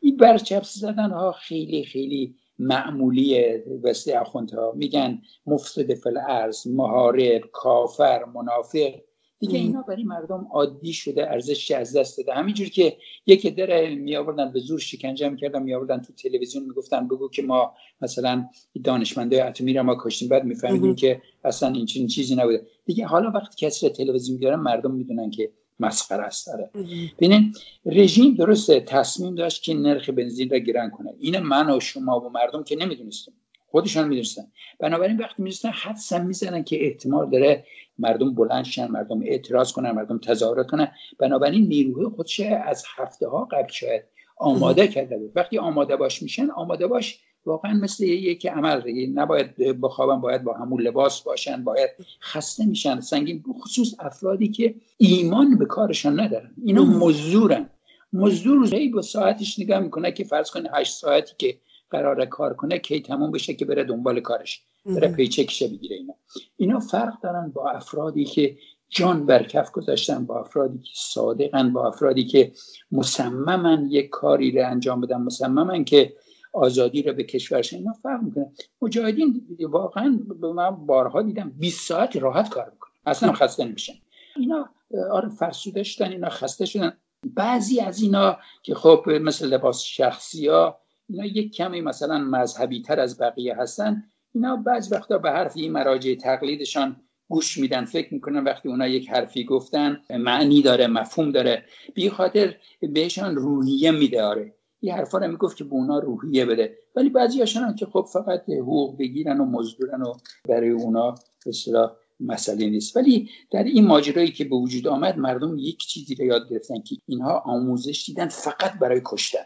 این 0.01 0.16
برچسب 0.16 0.62
زدن 0.81 1.11
ها 1.11 1.33
خیلی 1.33 1.85
خیلی 1.85 2.35
معمولی 2.62 3.57
وسط 3.83 4.14
اخوندها. 4.14 4.72
میگن 4.77 5.22
مفسد 5.46 5.94
فل 5.94 6.16
ارز 6.29 6.66
محارب 6.66 7.42
کافر 7.53 8.25
منافق. 8.25 8.92
دیگه 9.38 9.59
اینا 9.59 9.83
برای 9.83 10.05
مردم 10.05 10.46
عادی 10.53 10.92
شده 10.92 11.31
ارزش 11.31 11.70
از 11.70 11.96
دست 11.96 12.18
داده. 12.18 12.33
همینجور 12.33 12.68
که 12.68 12.96
یکی 13.27 13.51
داره 13.51 13.94
می 13.94 14.16
آوردن 14.16 14.53
به 14.53 14.61
زور 14.61 14.79
شکنجه 14.79 15.29
می‌کردن 15.29 15.62
می 15.62 15.75
آوردن 15.75 15.98
تو 15.98 16.12
تلویزیون 16.12 16.64
می‌گفتن 16.64 17.09
بگو 17.09 17.29
که 17.29 17.42
ما 17.42 17.75
مثلا 18.01 18.48
دانشمندای 18.85 19.40
اتمی 19.40 19.72
را 19.72 19.83
ما 19.83 19.96
کشتیم. 20.05 20.29
بعد 20.29 20.44
میفهمیدیم 20.44 20.94
که 20.94 21.22
اصلا 21.44 21.72
این 21.72 21.87
چیزی 21.87 22.35
نبوده. 22.35 22.66
دیگه 22.85 23.07
حالا 23.07 23.31
وقتی 23.31 23.66
کسی 23.66 23.88
تلویزیون 23.88 24.35
می‌گیرن 24.35 24.55
مردم 24.61 24.90
می‌دونن 24.90 25.31
که 25.31 25.51
مسخره 25.87 26.23
است. 26.23 26.47
داره 26.47 26.71
ببینین 27.18 27.55
رژیم 27.87 28.35
درسته 28.35 28.81
تصمیم 28.81 29.35
داشت 29.35 29.62
که 29.62 29.75
نرخ 29.75 30.11
بنزین 30.11 30.51
را 30.51 30.59
گران 30.59 30.90
کنه. 30.90 31.14
این 31.18 31.38
من 31.38 31.71
و 31.71 31.81
شما 31.81 32.21
و 32.21 32.29
مردم 32.29 32.62
که 32.64 32.77
نمی‌دونستیم. 32.77 33.35
خودشان 33.66 34.09
می‌دونستن. 34.09 34.42
بنابراین 34.81 35.16
وقتی 35.16 35.42
می‌دونستن 35.42 35.71
حدسا 35.71 36.18
می‌زنن 36.18 36.64
که 36.64 36.87
احتمال 36.87 37.31
داره 37.31 37.64
مردم 37.99 38.35
بلند 38.35 38.64
شن 38.64 38.87
مردم 38.87 39.21
اعتراض 39.23 39.73
کنن 39.73 39.90
مردم 39.90 40.18
تظاهرات 40.18 40.71
کنن. 40.71 40.92
بنابراین 41.18 41.68
نیروهای 41.68 42.07
خودش 42.07 42.40
از 42.40 42.85
هفته 42.97 43.29
ها 43.29 43.45
قبل 43.45 43.73
شاید 43.73 44.03
آماده 44.37 44.88
کرده 44.88 45.18
بود. 45.18 45.33
وقتی 45.37 45.59
آماده 45.59 45.97
باش 45.97 46.23
میشن 46.23 46.51
آماده 46.51 46.87
باش 46.87 47.21
واقعا 47.46 47.72
مثل 47.72 48.05
یک 48.05 48.46
عمل. 48.46 48.83
نباید 49.14 49.57
بخوابن 49.57 50.20
باید 50.20 50.42
با 50.42 50.52
همون 50.52 50.83
لباس 50.83 51.22
باشن 51.22 51.64
باید 51.64 51.90
خسته 52.20 52.66
میشن. 52.66 53.00
سنگین 53.00 53.44
خصوص 53.62 53.94
افرادی 53.98 54.48
که 54.48 54.74
ایمان 54.98 55.59
به 55.59 55.66
کارشان 55.66 56.20
ندارن. 56.20 56.50
اینا 56.64 56.85
مزدورن. 56.85 57.70
مزدور 58.12 58.74
ای 58.74 58.88
با 58.88 59.02
ساعتش 59.02 59.59
نگاه 59.59 59.81
می‌کنه 59.81 60.12
که 60.12 60.24
فرض 60.24 60.50
کنه 60.50 60.70
هشت 60.74 60.92
ساعتی 60.92 61.35
که 61.38 61.59
قرار 61.90 62.24
کار 62.24 62.55
کنه 62.55 62.78
کی 62.78 63.00
تموم 63.00 63.31
بشه 63.31 63.55
که 63.55 63.64
بره 63.64 63.85
دنبال 63.85 64.20
کارش. 64.20 64.62
بره 64.87 65.09
پیچکشه 65.09 65.68
بگیره 65.68 65.96
اینا. 65.96 66.14
اینا 66.57 66.81
فرق 66.81 67.20
دارن 67.22 67.52
با 67.55 67.70
افرادی 67.70 68.24
که 68.24 68.57
جان 68.88 69.26
بر 69.26 69.42
کف 69.42 69.70
گذاشتن 69.70 70.26
با 70.26 70.40
افرادی 70.40 70.78
که 70.78 70.90
صادقن 70.94 71.72
با 71.72 71.88
افرادی 71.88 72.24
که 72.24 72.52
مصممن 72.92 73.87
یک 73.90 74.09
کاری 74.11 74.50
رو 74.50 74.70
انجام 74.70 75.00
بدن. 75.00 75.16
مصممن 75.16 75.85
که 75.85 76.12
آزادی 76.53 77.03
رو 77.03 77.12
به 77.12 77.25
کشورش 77.25 77.73
اینا 77.73 77.93
فرق 77.93 78.23
می‌کنه 78.23 78.53
مجاهدین 78.83 79.47
واقعا 79.61 80.19
من 80.55 80.71
بارها 80.71 81.23
دیدم 81.23 81.53
20 81.59 81.88
ساعت 81.88 82.17
راحت 82.17 82.49
کار 82.49 82.71
می‌کنن. 82.71 82.93
اصلا 83.07 83.33
خسته 83.33 83.65
نمیشن. 83.65 83.93
اینا 84.37 84.69
آره 85.11 85.29
فرسودشتن 85.29 86.11
اینا 86.11 86.29
خسته 86.29 86.65
شدن. 86.65 86.93
بعضی 87.27 87.81
از 87.81 88.03
اینا 88.03 88.38
که 88.62 88.75
خب 88.75 89.05
مثل 89.09 89.47
لباس 89.47 89.83
شخصی 89.83 90.49
ها 90.49 90.79
اینا 91.09 91.27
یک 91.27 91.55
کمی 91.55 91.81
مثلا 91.81 92.19
مذهبی 92.19 92.83
تر 92.83 93.01
از 93.01 93.19
بقیه 93.19 93.57
هستن. 93.57 94.05
اینا 94.35 94.57
بعضی 94.57 94.95
وقتا 94.95 95.19
به 95.19 95.31
حرف 95.31 95.57
این 95.57 95.73
مراجع 95.73 96.15
تقلیدشان 96.15 96.97
گوش 97.29 97.59
میدن. 97.59 97.85
فکر 97.85 98.15
می‌کنن 98.15 98.45
وقتی 98.45 98.69
اونا 98.69 98.87
یک 98.87 99.11
حرفی 99.11 99.45
گفتن 99.45 100.01
معنی 100.11 100.62
داره 100.62 100.87
مفهوم 100.87 101.31
داره. 101.31 101.65
بی 101.95 102.11
خاطر 102.11 102.55
بهشان 102.81 103.37
روحیه 103.37 103.91
میده 103.91 104.23
آره. 104.23 104.55
این 104.83 104.95
حرفا 104.95 105.18
رو 105.18 105.31
می‌گفت 105.31 105.57
که 105.57 105.64
به 105.64 105.73
اونا 105.73 105.99
روحیه 105.99 106.47
بده. 106.47 106.79
ولی 106.97 107.09
بعضی 107.09 107.40
هاشون 107.40 107.75
که 107.75 107.87
خب 107.87 108.07
فقط 108.12 108.51
حقوق 108.51 108.99
بگیرن 108.99 109.40
و 109.40 109.45
مزدورن 109.45 110.03
و 110.03 110.14
برای 110.49 110.71
اونا 110.71 111.14
به 111.45 111.90
مسئله 112.21 112.71
نیست. 112.71 112.97
ولی 112.97 113.31
در 113.51 113.64
این 113.64 113.87
ماجرایی 113.87 114.33
که 114.33 114.45
به 114.45 114.57
وجود 114.57 114.87
آمد 114.87 115.18
مردم 115.18 115.59
یک 115.59 115.79
چیزی 115.79 116.14
رو 116.14 116.25
یاد 116.25 116.49
گرفتن 116.51 116.81
که 116.81 116.97
اینها 117.07 117.38
آموزش 117.38 118.05
دیدن 118.07 118.29
فقط 118.29 118.79
برای 118.79 119.01
کشتن. 119.05 119.45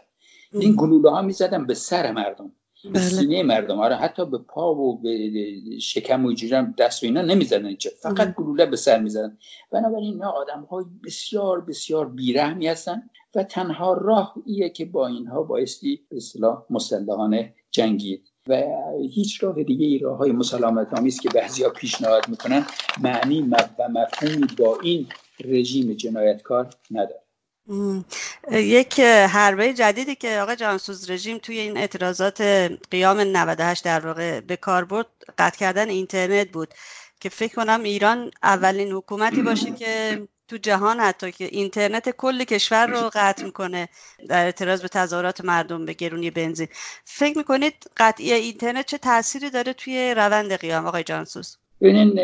این 0.52 0.74
گلوله 0.78 1.10
ها 1.10 1.22
می‌زدن 1.22 1.66
به 1.66 1.74
سر 1.74 2.12
مردم 2.12 2.52
به 2.84 2.90
بله. 2.90 3.02
سینه 3.02 3.42
مردم. 3.42 3.80
آره 3.80 3.96
حتی 3.96 4.26
به 4.26 4.38
پا 4.38 4.74
و 4.74 5.02
به 5.02 5.30
شکم 5.80 6.24
و 6.24 6.32
جیرم 6.32 6.74
دست 6.78 7.02
و 7.02 7.06
اینا 7.06 7.22
نمی‌زدن 7.22 7.66
اینجا. 7.66 7.90
فقط 8.02 8.34
گلوله 8.34 8.66
به 8.66 8.76
سر 8.76 9.00
می‌زدن. 9.00 9.38
بنابراین 9.70 10.12
اینا 10.12 10.30
آدم 10.30 10.66
های 10.70 10.84
بسیار 11.04 11.60
بسیار 11.60 12.08
بیرحمی 12.08 12.66
هستن. 12.66 13.02
و 13.36 13.42
تنها 13.42 13.92
راه 13.92 14.34
ایه 14.46 14.68
که 14.68 14.84
با 14.84 15.06
اینها 15.06 15.42
بایستی 15.42 16.06
به 16.10 16.16
اصطلاح 16.16 16.62
مسلحانه 16.70 17.54
جنگید. 17.70 18.28
و 18.48 18.62
هیچ 19.10 19.44
راه 19.44 19.62
دیگه 19.62 19.86
ای 19.86 19.98
راه 19.98 20.18
های 20.18 20.32
مسالمت 20.32 20.94
آمیز 20.94 21.20
که 21.20 21.28
بعضیا 21.28 21.70
پیشنهاد 21.70 22.28
می‌کنن. 22.28 22.66
معنی 23.02 23.42
و 23.42 23.88
مفهومی 23.88 24.46
با 24.58 24.78
این 24.82 25.06
رژیم 25.44 25.92
جنایتکار 25.92 26.68
نداره. 26.90 27.22
یک 28.52 29.00
حربه 29.00 29.74
جدیدی 29.74 30.14
که 30.14 30.40
آقا 30.40 30.54
جانسوز 30.54 31.10
رژیم 31.10 31.38
توی 31.38 31.58
این 31.58 31.76
اعتراضات 31.76 32.40
قیام 32.90 33.20
98 33.20 33.84
در 33.84 34.06
واقع 34.06 34.40
به 34.40 34.56
کار 34.56 34.84
برد 34.84 35.06
قطع 35.38 35.58
کردن 35.58 35.88
اینترنت 35.88 36.50
بود 36.50 36.74
که 37.20 37.28
فکر 37.28 37.54
کنم 37.54 37.82
ایران 37.82 38.30
اولین 38.42 38.92
حکومتی 38.92 39.42
باشه 39.42 39.70
که 39.70 40.22
تو 40.48 40.56
جهان 40.56 41.00
حتی 41.00 41.32
که 41.32 41.44
اینترنت 41.44 42.10
کل 42.10 42.44
کشور 42.44 42.86
رو 42.86 43.10
قطع 43.14 43.44
می‌کنه 43.44 43.88
در 44.28 44.44
اعتراض 44.44 44.82
به 44.82 44.88
تظاهرات 44.88 45.40
مردم 45.44 45.84
به 45.86 45.92
گرونی 45.94 46.30
بنزین. 46.30 46.68
فکر 47.04 47.38
می‌کنید 47.38 47.74
قطعی 47.96 48.32
اینترنت 48.32 48.86
چه 48.86 48.98
تأثیری 48.98 49.50
داره 49.50 49.72
توی 49.72 50.14
روند 50.14 50.52
قیام 50.56 50.86
آقای 50.86 51.04
جانسوس؟ 51.04 51.56
ببینین 51.80 52.18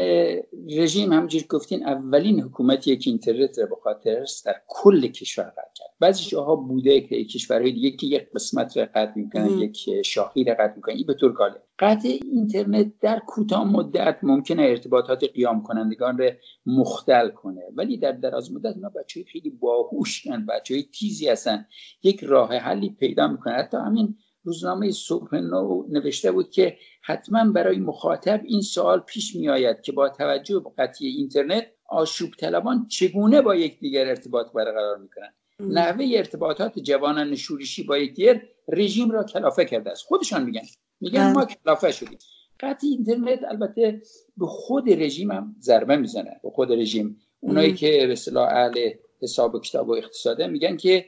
رژیم 0.79 1.13
همجور 1.13 1.43
گفتین 1.49 1.87
اولین 1.87 2.41
حکومتی 2.41 2.97
که 2.97 3.11
اینترنت 3.11 3.59
رو 3.59 3.67
به 3.67 3.77
خاطر 3.83 4.25
در 4.45 4.55
کل 4.69 5.07
کشور 5.07 5.45
قطع 5.45 5.73
کرد. 5.75 5.91
بعضی 6.01 6.25
جاها 6.25 6.57
بوده 6.57 7.01
که 7.01 7.25
کشورهای 7.25 7.73
دیگه 7.73 7.91
که 7.91 8.07
یک 8.07 8.31
قسمت 8.35 8.77
رو 8.77 8.87
قطع 8.95 9.13
می‌کنن 9.17 9.59
یک 9.59 10.03
شاخی 10.05 10.45
رو 10.45 10.55
قطع 10.59 10.75
می‌کنن. 10.77 10.97
این 10.97 11.07
به 11.07 11.15
طور 11.15 11.33
کاله 11.33 11.63
قطع 11.79 12.19
اینترنت 12.33 12.93
در 13.01 13.19
کوتاه 13.27 13.65
مدت 13.65 14.19
ممکنه 14.23 14.63
ارتباطات 14.63 15.25
قیام 15.25 15.63
کنندگان 15.63 16.19
رو 16.19 16.31
مختل 16.67 17.29
کنه. 17.29 17.63
ولی 17.77 17.97
در 17.97 18.13
دراز 18.13 18.53
مدت 18.53 18.77
اینا 18.77 18.89
بچه 18.89 19.25
خیلی 19.33 19.51
باهوشن 19.51 20.47
بچه 20.47 20.83
تیزی 20.83 21.29
هستن. 21.29 21.67
یک 22.03 22.25
راه 22.25 22.55
حلی 22.55 22.91
پیدا 22.91 23.29
می‌کنن. 23.29 23.55
حتی 23.55 23.77
همین 23.77 24.17
روزنامه 24.45 24.91
صبح 24.91 25.37
نو 25.37 25.85
نوشته 25.89 26.33
بود 26.33 26.51
که 26.51 26.77
حتما 27.03 27.53
برای 27.53 27.79
مخاطب 27.79 28.41
این 28.45 28.61
سوال 28.61 29.01
پیش 29.01 29.37
می 29.37 29.49
آید 29.49 29.81
که 29.81 29.93
با 29.93 30.09
توجه 30.09 30.61
به 30.61 30.71
قطعی 30.79 31.09
اینترنت 31.09 31.67
آشوب 31.89 32.31
طلبان 32.31 32.87
چگونه 32.89 33.43
با 33.43 33.55
یکدیگر 33.55 34.07
ارتباط 34.07 34.53
برقرار 34.53 34.99
می‌کنند؟ 34.99 35.35
نحوه 35.61 36.07
ارتباطات 36.15 36.79
جوانان 36.79 37.35
شورشی 37.35 37.83
با 37.83 37.99
یکدیگر 37.99 38.43
رژیم 38.69 39.11
را 39.11 39.25
کلافه 39.25 39.65
کرده 39.65 39.91
است. 39.91 40.05
خودشان 40.07 40.45
میگن. 40.45 40.63
میگن 41.01 41.33
ما 41.33 41.45
کلافه 41.45 41.93
شدیم. 41.93 42.19
قطعی 42.61 42.91
اینترنت 42.91 43.41
البته 43.49 44.03
به 44.37 44.47
خود 44.47 44.91
رژیم 44.91 45.31
هم 45.31 45.57
ضربه 45.61 45.97
می‌زنه. 45.97 46.41
به 46.43 46.51
خود 46.51 46.73
رژیم. 46.73 47.21
اونایی 47.41 47.75
که 47.75 48.05
به 48.07 48.13
اصطلاح 48.13 48.49
اهل 48.49 48.91
حساب 49.23 49.55
و 49.55 49.61
کتاب 49.61 49.89
و 49.89 49.93
اقتصاده 49.93 50.47
میگن 50.47 50.77
که 50.77 51.07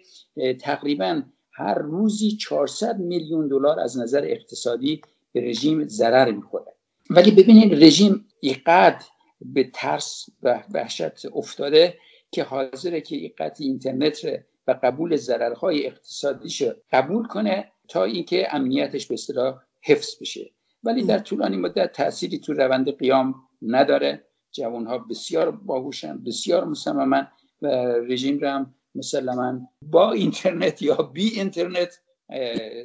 تقریبا 0.61 1.23
هر 1.55 1.75
روزی 1.75 2.37
400 2.37 2.99
میلیون 2.99 3.49
دلار 3.49 3.81
از 3.81 3.99
نظر 3.99 4.25
اقتصادی 4.25 5.01
به 5.33 5.41
رژیم 5.41 5.89
ضرر 5.89 6.31
می‌خوره. 6.31 6.73
ولی 7.11 7.31
ببینید 7.31 7.85
رژیم 7.85 8.29
اینقدر 8.41 9.05
به 9.41 9.71
ترس 9.75 10.27
و 10.43 10.63
وحشت 10.75 11.27
افتاده 11.35 11.95
که 12.31 12.45
حاضره 12.45 13.01
که 13.01 13.33
قطع 13.39 13.65
اینترنت 13.65 14.19
و 14.67 14.79
قبول 14.83 15.17
ضررهای 15.17 15.87
اقتصادیش 15.87 16.63
قبول 16.93 17.27
کنه 17.27 17.73
تا 17.89 18.05
اینکه 18.05 18.55
امنیتش 18.55 19.07
به 19.07 19.15
اصطلاح 19.15 19.59
حفظ 19.83 20.19
بشه. 20.21 20.51
ولی 20.85 21.03
در 21.03 21.19
طولانی 21.19 21.57
مدت 21.57 21.93
تأثیری 21.93 22.39
تو 22.39 22.53
روند 22.53 22.99
قیام 22.99 23.35
نداره. 23.63 24.25
جوانها 24.53 24.99
بسیار 24.99 25.51
باهوشن 25.51 26.25
بسیار 26.25 26.65
مصممن 26.65 27.29
و 27.63 27.67
رژیم 28.09 28.39
رو 28.39 28.49
هم 28.49 28.75
مسلما 28.95 29.61
با 29.83 30.13
اینترنت 30.13 30.83
یا 30.83 30.95
بی 30.95 31.29
اینترنت 31.29 32.01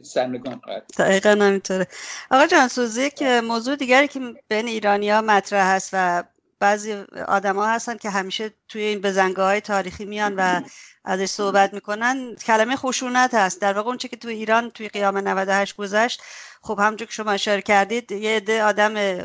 سرنگون 0.03 0.61
خواهد 0.63 0.85
دقیقا 0.97 1.29
همینطوره. 1.29 1.87
آقا 2.31 2.47
جانسوزی 2.47 3.09
که 3.09 3.41
موضوع 3.41 3.75
دیگری 3.75 4.07
که 4.07 4.19
بین 4.47 4.67
ایرانی 4.67 5.09
ها 5.09 5.21
مطرح 5.21 5.75
هست 5.75 5.89
و 5.93 6.23
بعضی 6.59 6.93
آدما 7.27 7.65
هستن 7.65 7.97
که 7.97 8.09
همیشه 8.09 8.53
توی 8.67 8.81
این 8.81 9.01
بزنگاه 9.01 9.47
های 9.47 9.61
تاریخی 9.61 10.05
میان 10.05 10.35
و 10.37 10.61
ازش 11.05 11.25
صحبت 11.25 11.73
می‌کنن 11.73 12.35
کلمه 12.35 12.75
خشونت 12.75 13.33
هست. 13.33 13.61
در 13.61 13.73
واقع 13.73 13.87
اونچه 13.87 14.07
که 14.07 14.17
توی 14.17 14.33
ایران 14.33 14.69
توی 14.69 14.87
قیام 14.87 15.17
98 15.17 15.75
گذشت 15.75 16.21
خب 16.61 16.79
همونجور 16.79 17.07
که 17.07 17.13
شما 17.13 17.31
اشاره 17.31 17.61
کردید 17.61 18.11
یه 18.11 18.35
عده 18.35 18.63
آدم 18.63 19.17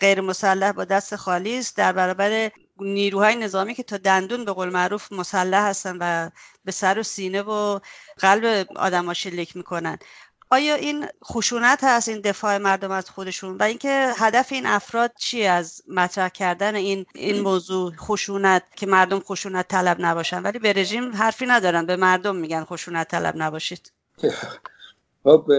غیر 0.00 0.20
مسلح 0.20 0.72
با 0.72 0.84
دست 0.84 1.16
خالی 1.16 1.58
است. 1.58 1.76
در 1.76 1.92
برابر 1.92 2.50
نیروهای 2.80 3.36
نظامی 3.36 3.74
که 3.74 3.82
تا 3.82 3.96
دندون 3.96 4.44
به 4.44 4.52
قول 4.52 4.68
معروف 4.68 5.12
مسلح 5.12 5.68
هستن 5.68 5.96
و 6.00 6.30
به 6.64 6.72
سر 6.72 6.98
و 6.98 7.02
سینه 7.02 7.42
و 7.42 7.80
قلب 8.18 8.66
آدم 8.76 9.12
شلیک 9.12 9.56
می‌کنن. 9.56 9.98
آیا 10.50 10.74
این 10.74 11.06
خشونت 11.24 11.84
هست 11.84 12.08
این 12.08 12.20
دفاع 12.20 12.58
مردم 12.58 12.90
از 12.90 13.10
خودشون؟ 13.10 13.56
و 13.56 13.62
اینکه 13.62 14.12
هدف 14.16 14.52
این 14.52 14.66
افراد 14.66 15.12
چی 15.18 15.44
از 15.44 15.82
مطرح 15.88 16.28
کردن 16.28 16.74
این 16.74 17.06
این 17.14 17.40
موضوع 17.40 17.92
خشونت 17.96 18.62
که 18.76 18.86
مردم 18.86 19.20
خشونت 19.20 19.68
طلب 19.68 19.96
نباشن؟ 20.00 20.42
ولی 20.42 20.58
به 20.58 20.72
رژیم 20.72 21.16
حرفی 21.16 21.46
ندارن 21.46 21.86
به 21.86 21.96
مردم 21.96 22.36
میگن 22.36 22.64
خشونت 22.64 23.08
طلب 23.08 23.34
نباشید. 23.36 23.92
خب 25.24 25.50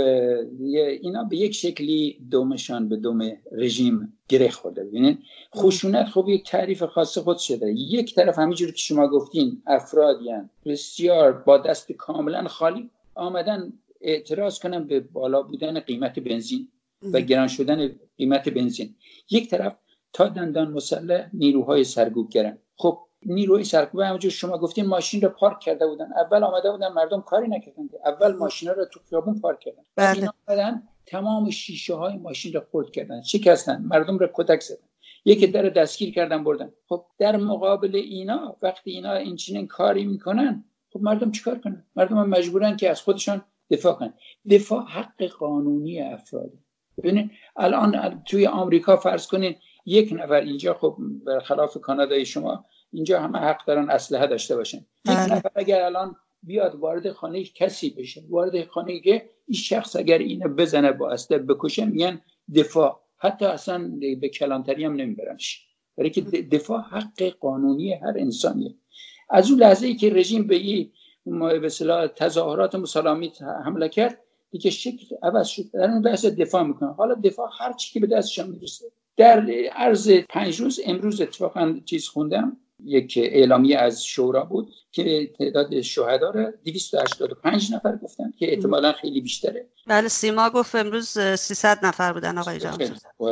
اینا 1.01 1.23
به 1.23 1.37
یک 1.37 1.55
شکلی 1.55 2.19
دومشان 2.31 2.89
به 2.89 2.95
دوم 2.95 3.31
رژیم 3.51 4.13
گره 4.27 4.49
خورده. 4.49 4.83
ببینید 4.83 5.19
خشونت 5.55 6.05
خب 6.05 6.25
یک 6.29 6.49
تعریف 6.49 6.83
خاص 6.83 7.17
خود 7.17 7.37
شده 7.37 7.71
یک 7.71 8.15
طرف 8.15 8.39
همینجوری 8.39 8.71
که 8.71 8.77
شما 8.77 9.07
گفتین 9.07 9.61
افرادی 9.67 10.29
بسیار 10.65 11.31
با 11.31 11.57
دست 11.57 11.91
کاملا 11.91 12.47
خالی 12.47 12.89
آمدن 13.15 13.73
اعتراض 14.01 14.59
کنن 14.59 14.87
به 14.87 14.99
بالا 14.99 15.41
بودن 15.41 15.79
قیمت 15.79 16.19
بنزین 16.19 16.67
و 17.13 17.21
گران 17.21 17.47
شدن 17.47 17.89
قیمت 18.17 18.49
بنزین. 18.49 18.95
یک 19.31 19.49
طرف 19.49 19.75
تا 20.13 20.27
دندان 20.27 20.71
مسلح 20.71 21.29
نیروهای 21.33 21.83
سرکوب 21.83 22.29
کردن 22.29 22.57
خب 22.75 22.99
نیروی 23.25 23.63
سرکوب 23.63 23.99
همونجور 23.99 24.31
شما 24.31 24.57
گفتین 24.57 24.85
ماشین 24.85 25.21
رو 25.21 25.29
پارک 25.29 25.59
کرده 25.59 25.87
بودن. 25.87 26.13
اول 26.13 26.43
آمده 26.43 26.71
بودن 26.71 26.87
مردم 26.87 27.21
کاری 27.21 27.47
نکردن. 27.47 27.89
اول 28.05 28.35
ماشین 28.35 28.69
رو 28.69 28.85
تو 28.85 28.99
خیابون 29.09 29.39
پارک 29.39 29.59
کردن. 29.59 29.83
بله. 29.95 30.29
آمدن 30.47 30.83
تمام 31.05 31.49
شیشه 31.49 31.95
های 31.95 32.17
ماشین 32.17 32.53
رو 32.53 32.61
خورد 32.71 32.91
کردن. 32.91 33.21
شکستن. 33.21 33.81
مردم 33.81 34.17
رو 34.17 34.29
کتک 34.33 34.61
زدن. 34.61 34.87
یکی 35.25 35.47
در 35.47 35.69
دستگیر 35.69 36.13
کردن 36.13 36.43
بردن. 36.43 36.71
خب 36.89 37.05
در 37.17 37.37
مقابل 37.37 37.95
اینا 37.95 38.57
وقتی 38.61 38.91
اینا 38.91 39.13
این 39.13 39.35
چنین 39.35 39.67
کاری 39.67 40.05
می‌کنن 40.05 40.63
خب 40.93 41.01
مردم 41.01 41.31
چیکار 41.31 41.57
کنن؟ 41.57 41.85
مردم 41.95 42.17
هم 42.17 42.29
مجبورن 42.29 42.77
که 42.77 42.89
از 42.89 43.01
خودشان 43.01 43.41
دفاع 43.69 43.93
کنن. 43.93 44.13
دفاع 44.49 44.85
حق 44.85 45.23
قانونی 45.23 46.01
افراد. 46.01 46.51
ببینید 46.97 47.31
الان 47.55 48.23
توی 48.23 48.47
آمریکا 48.47 48.97
فرض 48.97 49.27
کنین 49.27 49.55
یک 49.85 50.13
نفر 50.13 50.33
اینجا 50.33 50.73
خب 50.73 50.97
برخلاف 51.25 51.77
کانادای 51.77 52.25
شما 52.25 52.65
اینجا 52.91 53.21
همه 53.21 53.39
حق 53.39 53.65
دارن 53.65 53.89
اسلحه 53.89 54.27
داشته 54.27 54.55
باشن. 54.55 54.77
یک 54.77 54.85
بله. 55.05 55.35
نفر 55.35 55.51
اگر 55.55 55.81
الان 55.81 56.15
بیاد 56.43 56.75
وارد 56.75 57.11
خانه 57.11 57.43
کسی 57.43 57.89
بشه 57.89 58.23
وارد 58.29 58.67
خانه 58.67 58.99
که 58.99 59.29
این 59.47 59.57
شخص 59.57 59.95
اگر 59.95 60.17
اینو 60.17 60.49
بزنه 60.49 60.91
با 60.91 61.11
اسلحه 61.11 61.41
بکشه 61.41 61.85
میگن 61.85 62.21
دفاع. 62.55 63.01
حتی 63.17 63.45
اصلا 63.45 63.91
به 64.21 64.29
کلانتری 64.29 64.85
هم 64.85 64.95
نمیبرنش. 64.95 65.67
برای 65.97 66.09
که 66.09 66.21
دفاع 66.21 66.81
حق 66.81 67.23
قانونی 67.23 67.93
هر 67.93 68.13
انسانیه. 68.17 68.75
از 69.29 69.51
اون 69.51 69.59
لحظه 69.59 69.87
ای 69.87 69.95
که 69.95 70.09
رژیم 70.09 70.47
به 70.47 70.55
این 70.55 70.91
به 71.59 71.69
تظاهرات 72.15 72.75
مسالمی 72.75 73.31
حمله 73.65 73.89
کرد 73.89 74.21
دیگه 74.51 74.71
شکل 74.71 75.15
عوض 75.23 75.47
شد. 75.47 75.63
در 75.73 75.91
اون 75.91 76.07
لحظه 76.07 76.29
دفاع 76.29 76.63
می‌کنه. 76.63 76.93
حالا 76.93 77.13
دفاع 77.13 77.49
هر 77.59 77.73
چی 77.73 77.93
که 77.93 77.99
به 77.99 78.07
دستشان 78.07 78.49
می‌رسه. 78.49 78.85
در 79.17 79.49
عرض 79.71 80.11
پنج 80.29 80.59
روز 80.59 80.79
امروز 80.85 81.21
اتفاقا 81.21 81.79
چیز 81.85 82.07
خوندم. 82.07 82.57
یک 82.83 83.19
اعلامیه 83.21 83.77
از 83.77 84.05
شورا 84.05 84.45
بود 84.45 84.73
که 84.91 85.33
تعداد 85.39 85.81
شهدا 85.81 86.29
رو 86.29 86.51
285 86.63 87.73
نفر 87.73 87.95
گفتن 87.95 88.33
که 88.39 88.53
احتمالا 88.53 88.91
خیلی 88.91 89.21
بیشتره. 89.21 89.69
بله 89.87 90.07
سیما 90.07 90.49
گفت 90.49 90.75
امروز 90.75 91.07
300 91.19 91.85
نفر 91.85 92.13
بودن 92.13 92.37
آقای 92.37 92.59
جان. 92.59 92.77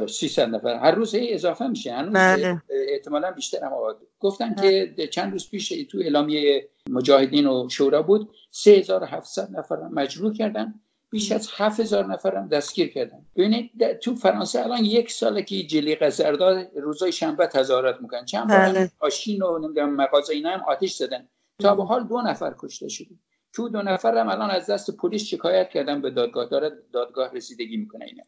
300 0.08 0.49
نفر. 0.49 0.75
هر 0.75 0.91
روز 0.91 1.15
اضافه 1.19 1.67
میشه. 1.67 1.93
هنوز 1.93 2.13
بله. 2.13 2.62
احتمالا 2.69 3.32
بیشتر 3.32 3.65
هم 3.65 3.71
گفتن 4.19 4.56
که 4.56 4.93
چند 5.08 5.32
روز 5.32 5.49
پیش 5.49 5.69
تو 5.69 5.97
اعلامیه 5.97 6.69
مجاهدین 6.89 7.47
و 7.47 7.69
شورا 7.69 8.01
بود 8.01 8.29
3700 8.51 9.51
نفر 9.51 9.75
مجروح 9.75 10.34
کردن. 10.34 10.73
بیش 11.13 11.32
از 11.32 11.49
7000 11.54 12.06
نفر 12.06 12.36
هم 12.36 12.47
دستگیر 12.47 12.88
کردن. 12.88 13.26
ببینید 13.36 13.93
تو 13.93 14.15
فرانسه 14.15 14.60
الان 14.60 14.86
یک 14.86 15.12
ساله 15.12 15.43
که 15.43 15.63
جلی 15.63 15.95
قزرداد 15.95 16.67
روزای 16.76 17.12
شنبه 17.12 17.47
تظاهرات 17.47 18.02
می‌کنن. 18.02 18.26
چند 18.26 18.49
بار 18.49 18.60
بله. 18.60 18.91
ماشین 19.04 19.41
و 19.41 19.60
نمی‌دونم 19.60 19.95
مغازه 19.95 20.34
اینا 20.34 20.49
هم 20.49 20.62
آتش 20.67 20.93
زدن. 20.93 21.28
تا 21.60 21.76
به 21.76 21.84
حال 21.84 22.08
دو 22.08 22.21
نفر 22.21 22.56
کشته 22.60 22.89
شده 22.89 23.15
تو 23.54 23.69
دو 23.69 23.82
نفر 23.82 24.17
هم 24.17 24.30
الان 24.30 24.49
از 24.49 24.67
دست 24.67 24.97
پلیس 24.97 25.23
شکایت 25.23 25.69
کردن 25.69 26.02
به 26.02 26.10
دادگاه 26.10 26.49
داره 26.49 26.71
دادگاه 26.93 27.34
رسیدگی 27.34 27.78
می‌کنه 27.78 28.06
اینا. 28.06 28.23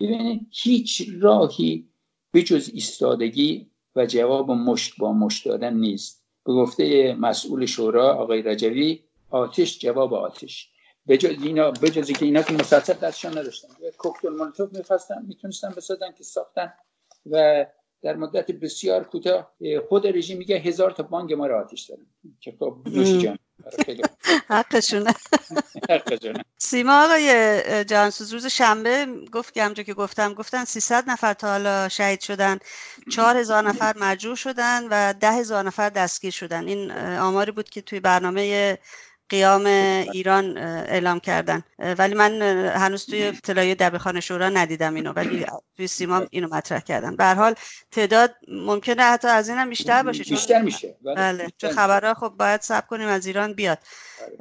ببینید 0.00 0.46
هیچ 0.62 1.10
راهی 1.20 1.88
به 2.32 2.42
جز 2.42 2.70
ایستادگی 2.74 3.70
و 3.96 4.06
جواب 4.06 4.50
مشت 4.50 4.94
با 4.98 5.12
مشت 5.12 5.48
دادن 5.48 5.74
نیست. 5.74 6.24
به 6.46 6.52
گفته 6.52 7.14
مسئول 7.20 7.66
شورا 7.66 8.14
آقای 8.14 8.42
رجوی 8.42 9.00
آتش 9.30 9.78
جواب 9.78 10.14
آتش. 10.14 10.70
بجز 11.08 11.42
اینا 11.42 11.70
بجز 11.70 12.10
که 12.10 12.24
اینا 12.24 12.42
که 12.42 12.52
مسلسل 12.52 12.92
دستشان 12.92 13.38
نداشتن. 13.38 13.68
کوکتل 13.98 14.28
مولوتوف 14.28 14.72
می‌خواستن 14.72 15.24
می‌تونستن 15.28 15.70
بسازن 15.76 16.12
که 16.12 16.24
ساختن 16.24 16.72
و 17.30 17.66
در 18.02 18.16
مدت 18.16 18.50
بسیار 18.50 19.04
کوتاه 19.04 19.52
خود 19.88 20.06
رژیم 20.06 20.38
میگه 20.38 20.56
هزار 20.56 20.90
تا 20.90 21.02
بانک 21.02 21.32
ما 21.32 21.46
را 21.46 21.60
آتش 21.60 21.82
دادن 21.82 22.06
که 22.40 22.54
خب 22.58 22.76
نوش 22.86 23.24
جان 23.24 23.38
حقشونه. 25.90 26.44
سیما 26.58 27.04
آقای 27.04 27.84
جانسوز 27.84 28.32
روز 28.32 28.46
شنبه 28.46 29.06
گفت 29.32 29.54
که 29.54 29.62
همجا 29.62 29.82
که 29.82 29.94
گفتم 29.94 30.34
گفتن 30.34 30.64
300 30.64 31.10
نفر 31.10 31.34
تا 31.34 31.48
حالا 31.48 31.88
شهید 31.88 32.20
شدن 32.20 32.58
4000 33.12 33.68
نفر 33.68 33.94
مجروح 34.00 34.36
شدن 34.36 34.88
و 34.90 35.12
10000 35.12 35.64
نفر 35.64 35.88
دستگیر 35.88 36.30
شدن. 36.30 36.68
این 36.68 36.90
آماری 37.18 37.52
بود 37.52 37.68
که 37.68 37.82
توی 37.82 38.00
برنامه 38.00 38.78
قیام 39.28 39.66
ایران 40.12 40.58
اعلام 40.58 41.20
کردن. 41.20 41.62
ولی 41.98 42.14
من 42.14 42.42
هنوز 42.76 43.06
توی 43.06 43.22
اطلاعیه 43.22 43.74
دبیرخانه 43.74 44.20
شورا 44.20 44.48
ندیدم 44.48 44.94
اینو 44.94 45.12
ولی 45.12 45.46
توی 45.76 45.86
سیما 45.86 46.26
اینو 46.30 46.48
مطرح 46.54 46.80
کردن 46.80 47.16
به 47.16 47.24
حال 47.24 47.54
تعداد 47.90 48.34
ممکنه 48.48 49.02
حتی 49.02 49.28
از 49.28 49.48
اینم 49.48 49.68
بیشتر 49.68 50.02
باشه 50.02 50.24
بیشتر 50.24 50.62
میشه. 50.62 50.96
بله, 51.04 51.14
بله. 51.14 51.48
چون 51.58 51.70
خبرها 51.70 52.14
خب 52.14 52.28
باید 52.28 52.60
سب 52.60 52.86
کنیم 52.86 53.08
از 53.08 53.26
ایران 53.26 53.52
بیاد. 53.52 53.78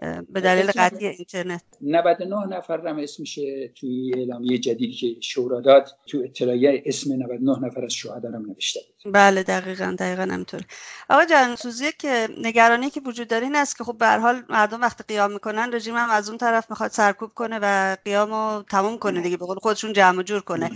آره. 0.02 0.22
به 0.30 0.42
دلیل 0.42 0.72
قطعی 0.76 1.08
اینترنت. 1.08 1.62
99 1.82 2.58
نفر 2.58 2.88
هم 2.88 2.98
اسمشه 2.98 3.68
توی 3.68 4.14
اعلامیه 4.16 4.58
جدیدی 4.58 4.94
که 4.94 5.22
شورا 5.22 5.62
داد. 5.62 5.90
تو 6.08 6.22
اطلاعیه 6.24 6.84
اسم 6.86 7.14
99 7.14 7.68
نفر 7.68 7.86
از 7.86 7.94
شهدا 7.94 8.30
هم 8.30 8.46
نوشته 8.46 8.80
بود. 8.88 8.97
بله 9.06 9.44
دقیقا 9.44 9.96
دقیقا 10.00 10.22
همینطور 10.22 10.62
آقا 11.10 11.26
جانسوزی 11.26 11.92
که 11.92 12.30
نگرانی 12.38 12.90
که 12.90 13.02
وجود 13.06 13.28
داره 13.28 13.44
این 13.44 13.56
است 13.56 13.78
که 13.78 13.84
خب 13.84 13.98
به 13.98 14.08
حال 14.08 14.44
مردم 14.50 14.82
وقتی 14.82 15.04
قیام 15.08 15.32
می‌کنن 15.32 15.74
رژیم 15.74 15.96
هم 15.96 16.10
از 16.10 16.30
اون 16.30 16.38
طرف 16.38 16.70
می‌خواد 16.70 16.92
سرکوب 16.92 17.34
کنه 17.34 17.60
و 17.62 17.98
قیامو 18.06 18.64
تموم 18.64 18.98
کنه 18.98 19.22
دیگه 19.22 19.38
به 19.38 19.46
قول 19.46 19.58
خودشون 19.60 19.94
جمع 19.94 20.24
جور 20.24 20.42
کنه. 20.42 20.72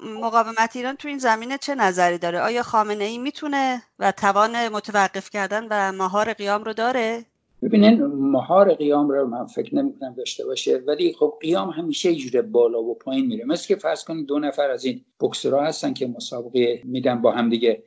مقاومت 0.00 0.76
ایران 0.76 0.96
تو 0.96 1.08
این 1.08 1.18
زمینه 1.18 1.58
چه 1.58 1.74
نظری 1.74 2.18
داره؟ 2.18 2.40
آیا 2.40 2.62
خامنه 2.62 3.04
ای 3.04 3.18
می‌تونه 3.18 3.82
و 3.98 4.12
توان 4.12 4.68
متوقف 4.68 5.30
کردن 5.30 5.66
و 5.70 5.92
مهار 5.92 6.32
قیام 6.32 6.64
رو 6.64 6.72
داره؟ 6.72 7.26
ببینین 7.66 8.04
مهار 8.06 8.74
قیام 8.74 9.08
رو 9.08 9.26
من 9.26 9.46
فکر 9.46 9.74
نمی‌کنم 9.74 10.14
داشته 10.14 10.44
باشه 10.44 10.76
ولی 10.86 11.12
خب 11.12 11.34
قیام 11.40 11.70
همیشه 11.70 12.12
یه 12.12 12.42
بالا 12.42 12.82
و 12.82 12.94
پایین 12.94 13.26
میره. 13.26 13.44
مثل 13.44 13.68
که 13.68 13.76
فرض 13.76 14.04
کنید 14.04 14.26
دو 14.26 14.38
نفر 14.38 14.70
از 14.70 14.84
این 14.84 15.04
بکسرها 15.20 15.64
هستن 15.64 15.92
که 15.92 16.06
مسابقه 16.06 16.80
میدن 16.84 17.22
با 17.22 17.32
هم 17.32 17.50
دیگه. 17.50 17.82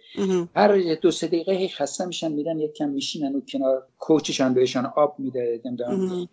هر 0.55 0.95
دو 1.01 1.11
سه 1.11 1.27
دقیقه 1.27 1.67
خسته 1.67 2.05
میشن 2.05 2.31
میرن 2.31 2.59
یک 2.59 2.73
کم 2.73 2.89
میشینن 2.89 3.35
و 3.35 3.41
کنار 3.41 3.87
کوچشان 3.99 4.53
بهشان 4.53 4.85
آب 4.95 5.15
میده 5.19 5.61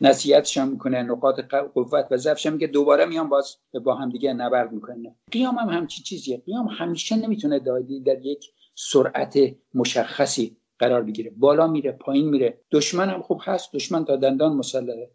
نصیحتشان 0.01 0.69
می‌کنه 0.69 1.03
نقاط 1.03 1.41
قوت 1.75 2.07
و 2.11 2.17
ضعفشان 2.17 2.53
میگه 2.53 2.67
دوباره 2.67 3.05
میان 3.05 3.29
باز 3.29 3.57
با 3.85 3.95
هم 3.95 4.11
دیگه 4.11 4.33
نبرد 4.33 4.73
می‌کنه 4.73 5.15
قیام 5.31 5.55
هم 5.55 5.69
همچی 5.69 6.03
چیزیه. 6.03 6.43
قیام 6.47 6.67
همیشه 6.67 7.17
نمی‌تونه 7.17 7.59
دادی 7.59 8.01
در 8.01 8.27
یک 8.27 8.45
سرعت 8.75 9.39
مشخصی 9.75 10.57
قرار 10.79 11.03
بگیره. 11.03 11.31
بالا 11.31 11.67
میره 11.67 11.93
پایین 11.93 12.29
میره. 12.29 12.61
دشمن 12.71 13.09
هم 13.09 13.23
خوب 13.23 13.41
هست 13.45 13.73
دشمن 13.73 14.05
تا 14.05 14.17
دندان 14.17 14.53
مسلحه. 14.53 15.11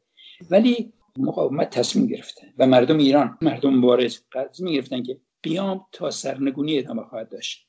ولی 0.51 0.93
مقاومت 1.17 1.69
تصمیم 1.69 2.07
گرفته 2.07 2.53
و 2.57 2.67
مردم 2.67 2.97
ایران 2.97 3.37
مردم 3.41 3.73
مبارز 3.73 4.19
تصمیم 4.33 4.73
گرفتن 4.73 5.03
که 5.03 5.17
قیام 5.43 5.85
تا 5.91 6.11
سرنگونی 6.11 6.79
ادامه 6.79 7.03
خواهد 7.03 7.29
داشت. 7.29 7.67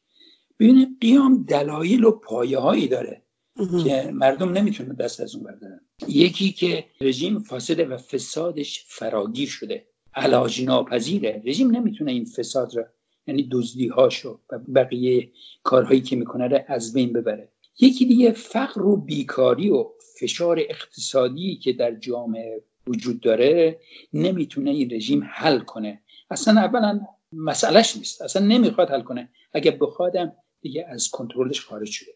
ببینید 0.60 0.88
قیام 1.00 1.44
دلایل 1.48 2.04
و 2.04 2.10
پایه 2.10 2.58
هایی 2.58 2.88
داره 2.88 3.22
که 3.84 4.10
مردم 4.12 4.52
نمی‌تونه 4.52 4.94
دست 4.94 5.20
از 5.20 5.34
اون 5.34 5.44
بردارن. 5.44 5.80
یکی 6.08 6.52
که 6.52 6.84
رژیم 7.00 7.38
فاسده 7.38 7.84
و 7.84 7.96
فسادش 7.96 8.84
فراگیر 8.88 9.48
شده 9.48 9.86
علاج 10.14 10.64
ناپذیره 10.64 11.42
رژیم 11.44 11.70
نمی‌تونه 11.70 12.12
این 12.12 12.24
فساد 12.24 12.76
را 12.76 12.86
یعنی 13.26 13.48
دزدی 13.52 13.88
هاشو 13.88 14.40
و 14.50 14.58
بقیه 14.58 15.32
کارهایی 15.62 16.00
که 16.00 16.16
می‌کنه 16.16 16.48
را 16.48 16.58
از 16.68 16.92
بین 16.92 17.12
ببره. 17.12 17.51
یکی 17.80 18.06
دیگه 18.06 18.32
فقر 18.32 18.82
و 18.82 18.96
بیکاری 18.96 19.70
و 19.70 19.84
فشار 20.20 20.58
اقتصادی 20.58 21.56
که 21.56 21.72
در 21.72 21.94
جامعه 21.94 22.62
وجود 22.86 23.20
داره 23.20 23.80
نمی‌تونه 24.12 24.70
این 24.70 24.90
رژیم 24.92 25.28
حل 25.32 25.58
کنه. 25.58 26.02
اصلا 26.30 26.60
اولا 26.60 27.00
مسئلهش 27.32 27.96
نیست. 27.96 28.22
اصلا 28.22 28.46
نمی‌خواد 28.46 28.90
حل 28.90 29.02
کنه. 29.02 29.28
اگه 29.52 29.70
بخوادم 29.70 30.32
دیگه 30.60 30.86
از 30.88 31.10
کنترلش 31.10 31.60
خارج 31.60 31.88
شده. 31.88 32.10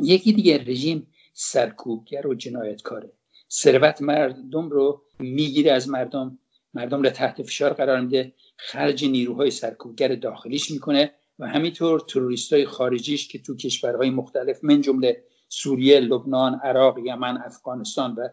یکی 0.00 0.32
دیگه 0.32 0.64
رژیم 0.66 1.06
سرکوبگر 1.32 2.26
و 2.26 2.34
جنایتکاره. 2.34 3.12
ثروت 3.50 4.02
مردم 4.02 4.70
رو 4.70 5.02
می‌گیره 5.18 5.72
از 5.72 5.88
مردم. 5.88 6.38
مردم 6.74 7.02
رو 7.02 7.10
تحت 7.10 7.42
فشار 7.42 7.72
قرار 7.72 8.00
میده. 8.00 8.34
خرج 8.56 9.04
نیروهای 9.04 9.50
سرکوبگر 9.50 10.14
داخلیش 10.14 10.70
می‌کنه. 10.70 11.12
و 11.40 11.46
همینطور 11.46 12.00
تروریست 12.00 12.52
های 12.52 12.66
خارجیش 12.66 13.28
که 13.28 13.38
تو 13.38 13.56
کشورهای 13.56 14.10
مختلف 14.10 14.64
من 14.64 14.80
جمله 14.80 15.24
سوریه، 15.48 16.00
لبنان، 16.00 16.54
عراق، 16.54 16.98
یمن، 16.98 17.36
افغانستان 17.36 18.14
و 18.14 18.28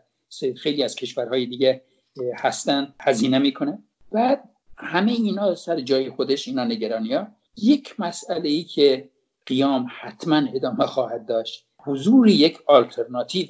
خیلی 0.57 0.83
از 0.83 0.95
کشورهای 0.95 1.45
دیگه 1.45 1.81
هستن 2.35 2.93
هزینه 2.99 3.39
می‌کنه. 3.39 3.83
بعد 4.11 4.49
همه 4.77 5.11
اینا 5.11 5.55
سر 5.55 5.81
جای 5.81 6.09
خودش 6.09 6.47
اینا 6.47 6.63
نگرانی 6.63 7.13
ها 7.13 7.27
یک 7.57 7.99
مسئله 7.99 8.49
ای 8.49 8.63
که 8.63 9.09
قیام 9.45 9.87
حتما 9.99 10.41
ادامه 10.53 10.85
خواهد 10.85 11.25
داشت 11.25 11.67
حضور 11.79 12.27
یک 12.27 12.59
آلترناتیو 12.67 13.47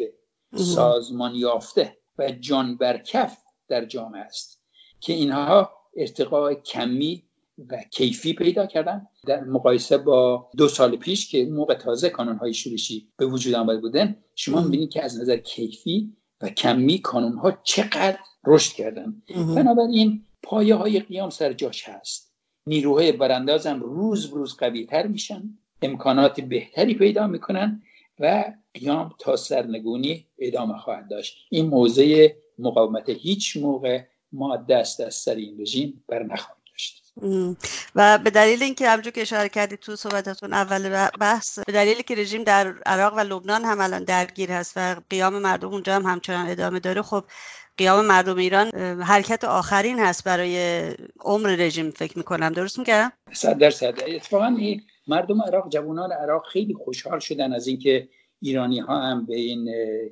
سازمان 0.56 1.36
یافته 1.36 1.98
و 2.18 2.32
جان 2.32 2.78
برکف 2.78 3.38
در 3.68 3.86
جامعه 3.86 4.22
است 4.22 4.62
که 5.00 5.14
اینها 5.14 5.72
ارتقاء 5.98 6.54
کمی 6.54 7.27
و 7.70 7.84
کیفی 7.92 8.34
پیدا 8.34 8.66
کردن. 8.66 9.08
در 9.26 9.44
مقایسه 9.44 9.98
با 9.98 10.50
دو 10.58 10.68
سال 10.68 10.96
پیش 10.96 11.32
که 11.32 11.42
اون 11.42 11.54
موقع 11.54 11.74
تازه 11.74 12.10
کانون 12.10 12.38
های 12.38 12.54
شورشی 12.54 13.08
به 13.18 13.26
وجود 13.26 13.54
آمده 13.54 13.80
بودن 13.80 14.16
شما 14.36 14.62
می‌بینید 14.62 14.90
که 14.90 15.04
از 15.04 15.22
نظر 15.22 15.38
کیفی 15.38 16.14
و 16.42 16.50
کمی 16.50 17.00
کانون 17.00 17.38
ها 17.38 17.52
چقدر 17.64 18.18
رشد 18.46 18.74
کردن. 18.74 19.22
بنابراین 19.56 20.24
پایه 20.44 20.76
های 20.76 21.00
قیام 21.00 21.30
سر 21.30 21.54
جاش 21.54 21.90
هست. 21.90 22.34
نیروهای 22.68 23.12
برانداز 23.12 23.68
هم 23.68 23.80
روز 23.80 24.26
روز 24.26 24.58
قوی 24.58 24.86
تر 24.86 25.08
میشن. 25.08 25.44
امکانات 25.82 26.42
بهتری 26.42 26.94
پیدا 26.94 27.28
می‌کنن 27.28 27.82
و 28.20 28.54
قیام 28.74 29.16
تا 29.20 29.36
سرنگونی 29.36 30.26
ادامه 30.40 30.78
خواهد 30.78 31.10
داشت. 31.10 31.38
این 31.50 31.66
موضع 31.66 32.28
مقاومت 32.60 33.10
هیچ 33.10 33.58
موقع 33.58 34.04
ما 34.32 34.58
دست 34.58 35.02
از 35.02 35.16
سر 35.16 35.36
این 35.36 35.62
رژیم 35.62 36.04
بر 36.08 36.24
نخواهیم 36.24 36.57
داشت 36.57 36.57
و 37.96 38.18
به 38.18 38.30
دلیل 38.30 38.64
اینکه 38.64 38.90
همونجور 38.90 39.14
که 39.14 39.22
اشاره 39.22 39.50
کردید 39.50 39.80
تو 39.80 39.96
صحبتتون 39.96 40.54
اول 40.54 41.08
بحث 41.20 41.60
به 41.60 41.74
دلیلی 41.74 42.04
که 42.04 42.16
رژیم 42.16 42.44
در 42.44 42.74
عراق 42.86 43.14
و 43.18 43.20
لبنان 43.20 43.66
هم 43.66 43.82
الان 43.82 44.04
درگیر 44.04 44.52
هست 44.52 44.74
و 44.76 44.96
قیام 45.10 45.40
مردم 45.40 45.68
اونجا 45.68 45.96
هم 45.96 46.06
همچنان 46.06 46.50
ادامه 46.50 46.80
داره 46.80 47.02
خب 47.02 47.24
قیام 47.78 48.06
مردم 48.06 48.38
ایران 48.38 48.68
حرکت 49.02 49.44
آخرین 49.44 50.00
هست 50.00 50.24
برای 50.24 50.58
عمر 51.20 51.50
رژیم 51.50 51.92
فکر 51.92 52.18
می‌کنم. 52.18 52.50
درست 52.50 52.80
میگم؟ 52.80 53.12
صد 53.34 53.58
درصد. 53.58 53.94
اتفاقا 54.08 54.58
مردم 55.08 55.42
عراق 55.42 55.70
جوانان 55.70 56.12
عراق 56.12 56.48
خیلی 56.48 56.74
خوشحال 56.74 57.20
شدن 57.20 57.54
از 57.54 57.68
اینکه 57.68 58.10
ایرانی 58.42 58.80
ها 58.80 59.02
هم 59.02 59.26
به 59.26 59.36
این 59.36 59.70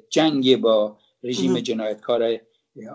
جنگ 0.10 0.62
با 0.62 0.98
رژیم 1.24 1.60
جنایتکار 1.60 2.38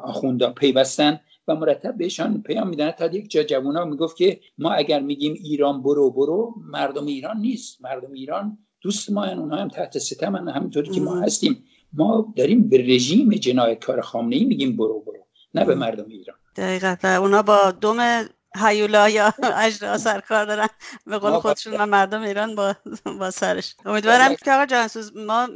آخوندا 0.02 0.50
پیوستن. 0.50 1.20
و 1.50 1.54
مرتب 1.54 1.96
بهشان 1.96 2.42
پیام 2.42 2.68
میدن 2.68 2.90
تا 2.90 3.06
یک 3.06 3.30
جا 3.30 3.42
جوونا 3.42 3.84
می‌گفت 3.84 4.16
که 4.16 4.40
ما 4.58 4.70
اگر 4.72 5.00
میگیم 5.00 5.34
ایران 5.44 5.82
برو 5.82 6.10
برو 6.10 6.54
مردم 6.72 7.06
ایران 7.06 7.40
نیست. 7.40 7.82
مردم 7.82 8.12
ایران 8.12 8.58
دوست 8.80 9.10
ما 9.10 9.26
اونها 9.26 9.56
هم 9.56 9.68
تحت 9.68 9.98
ستم 9.98 10.36
همینطوری 10.36 10.90
که 10.90 11.00
ما 11.00 11.20
هستیم. 11.20 11.64
ما 11.92 12.34
داریم 12.36 12.68
به 12.68 12.78
رژیم 12.78 13.30
جنایتکار 13.30 14.00
خامنه 14.00 14.36
ای 14.36 14.44
میگیم 14.44 14.76
برو 14.76 15.00
برو. 15.06 15.26
نه 15.54 15.64
به 15.64 15.74
مردم 15.74 16.08
ایران. 16.08 16.36
دقیقا. 16.56 16.96
و 17.02 17.06
اونا 17.06 17.42
با 17.42 17.70
دوم 17.80 18.24
هیولا 18.56 19.08
یا 19.08 19.34
اجرا 19.56 19.98
سرکار 19.98 20.44
دارن. 20.44 20.68
به 21.06 21.18
قول 21.18 21.40
خودشون 21.40 21.74
و 21.74 21.86
مردم 21.86 22.22
ایران 22.22 22.54
با, 22.54 22.76
با 23.18 23.30
سرش. 23.30 23.74
امیدوارم 23.86 24.34
که 24.34 24.52
آقا 24.52 24.66
جانسوز 24.66 25.16
ما 25.16 25.48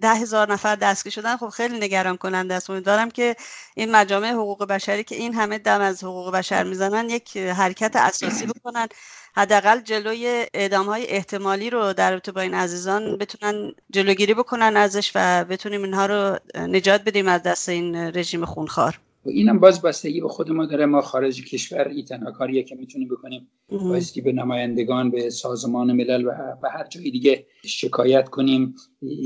ده 0.00 0.14
هزار 0.14 0.52
نفر 0.52 0.76
دستگیر 0.76 1.12
شدن. 1.12 1.36
خب 1.36 1.48
خیلی 1.48 1.78
نگران 1.78 2.16
کننده 2.16 2.54
است. 2.54 2.70
امیدوارم 2.70 3.10
که 3.10 3.36
این 3.74 3.92
مجامع 3.92 4.30
حقوق 4.30 4.64
بشری 4.64 5.04
که 5.04 5.14
این 5.14 5.34
همه 5.34 5.58
دم 5.58 5.80
از 5.80 6.04
حقوق 6.04 6.34
بشر 6.34 6.64
می‌زنن 6.64 7.10
یک 7.10 7.36
حرکت 7.36 7.96
اساسی 7.96 8.46
بکنن. 8.46 8.88
حداقل 9.36 9.80
جلوی 9.80 10.46
اعدام 10.54 10.86
های 10.86 11.06
احتمالی 11.06 11.70
رو 11.70 11.92
در 11.92 12.10
رابطه 12.10 12.32
با 12.32 12.40
این 12.40 12.54
عزیزان 12.54 13.18
بتونن 13.18 13.72
جلوگیری 13.90 14.34
بکنن 14.34 14.76
ازش 14.76 15.12
و 15.14 15.44
بتونیم 15.44 15.82
اینها 15.82 16.06
رو 16.06 16.38
نجات 16.54 17.04
بدیم 17.04 17.28
از 17.28 17.42
دست 17.42 17.68
این 17.68 17.96
رژیم 17.96 18.44
خونخوار. 18.44 19.00
اینم 19.28 19.58
باز 19.58 19.82
بستگی 19.82 20.20
به 20.20 20.28
خود 20.28 20.50
ما 20.50 20.66
داره. 20.66 20.86
ما 20.86 21.00
خارج 21.00 21.44
کشور 21.44 21.88
این 21.88 22.04
تنها 22.04 22.30
کاریه 22.30 22.62
که 22.62 22.74
می‌تونیم 22.74 23.08
بکنیم. 23.08 23.48
بایستی 23.68 24.20
به 24.20 24.32
نمایندگان 24.32 25.10
به 25.10 25.30
سازمان 25.30 25.92
ملل 25.92 26.26
و 26.26 26.30
به 26.62 26.70
هر 26.70 26.86
جای 26.86 27.10
دیگه 27.10 27.46
شکایت 27.64 28.28
کنیم. 28.28 28.74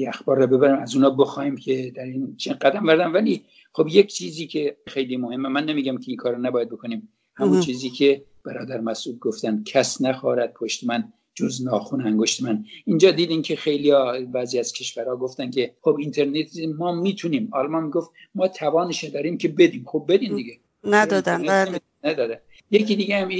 اخبار 0.08 0.38
رو 0.38 0.46
ببریم. 0.46 0.76
از 0.76 0.94
اونا 0.94 1.10
بخوایم 1.10 1.56
که 1.56 1.92
در 1.96 2.04
این 2.04 2.36
چه 2.36 2.54
قدم 2.54 2.86
بردن. 2.86 3.12
ولی 3.12 3.44
خب 3.72 3.86
یک 3.90 4.06
چیزی 4.06 4.46
که 4.46 4.76
خیلی 4.86 5.16
مهمه. 5.16 5.48
من 5.48 5.64
نمیگم 5.64 5.98
که 5.98 6.04
این 6.08 6.16
کار 6.16 6.38
نباید 6.38 6.68
بکنیم. 6.68 7.08
همون 7.36 7.60
چیزی 7.60 7.90
که 7.90 8.24
برادر 8.44 8.80
مسعود 8.80 9.18
گفتن 9.18 9.62
کس 9.66 10.02
نخوارد 10.02 10.52
پشت 10.52 10.84
من. 10.84 11.12
جز 11.34 11.62
ناخون 11.62 12.06
انگشت 12.06 12.42
من. 12.42 12.64
اینجا 12.84 13.10
دیدین 13.10 13.42
که 13.42 13.56
خیلی 13.56 13.92
بعضی 14.32 14.58
از 14.58 14.72
کشورها 14.72 15.16
گفتن 15.16 15.50
که 15.50 15.74
خب 15.80 15.96
اینترنت 16.00 16.48
ما 16.78 16.92
می‌تونیم. 16.92 17.48
آلمان 17.52 17.90
گفت 17.90 18.10
ما 18.34 18.48
توانش 18.48 19.04
داریم 19.04 19.38
که 19.38 19.48
بدیم. 19.48 19.84
خب 19.86 20.04
بدین 20.08 20.36
دیگه. 20.36 20.58
ندادن. 20.84 21.42
بله. 21.42 21.80
نداده. 22.04 22.42
یکی 22.70 22.96
دیگه 22.96 23.16
هم 23.16 23.30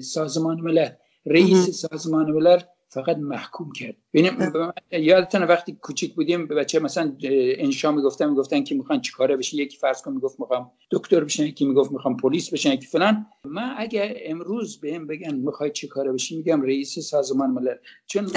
سازمان 0.00 0.60
ملل. 0.60 0.88
رئیس 1.26 1.70
سازمان 1.70 2.30
ملل 2.30 2.58
فقط 2.92 3.16
محکوم 3.16 3.72
کرد. 3.72 3.96
ببینیم 4.14 4.52
یادتونه 4.90 5.46
وقتی 5.46 5.78
کوچیک 5.82 6.14
بودیم 6.14 6.46
به 6.46 6.54
بچه 6.54 6.78
مثلا 6.78 7.16
انشا 7.22 7.92
می‌گفتن 7.92 8.28
می‌گفتن 8.28 8.64
که 8.64 8.74
می‌خوان 8.74 9.00
چیکاره 9.00 9.36
بشه 9.36 9.56
یکی 9.56 9.78
فرض 9.78 10.02
کن 10.02 10.12
می‌گفت 10.12 10.40
می‌خوام 10.40 10.70
دکتر 10.90 11.24
بشن 11.24 11.46
یکی 11.46 11.64
می‌گفت 11.64 11.92
می‌خوام 11.92 12.16
پلیس 12.16 12.52
بشن 12.52 12.72
یکی 12.72 12.86
فلان. 12.86 13.26
من 13.44 13.74
اگه 13.78 14.14
امروز 14.24 14.80
بهم 14.80 15.06
بگن 15.06 15.34
می‌خوای 15.34 15.70
چیکاره 15.70 16.12
بشی 16.12 16.36
میگم 16.36 16.62
رئیس 16.62 16.98
سازمان 16.98 17.50
ملل. 17.50 17.76
چون 18.06 18.30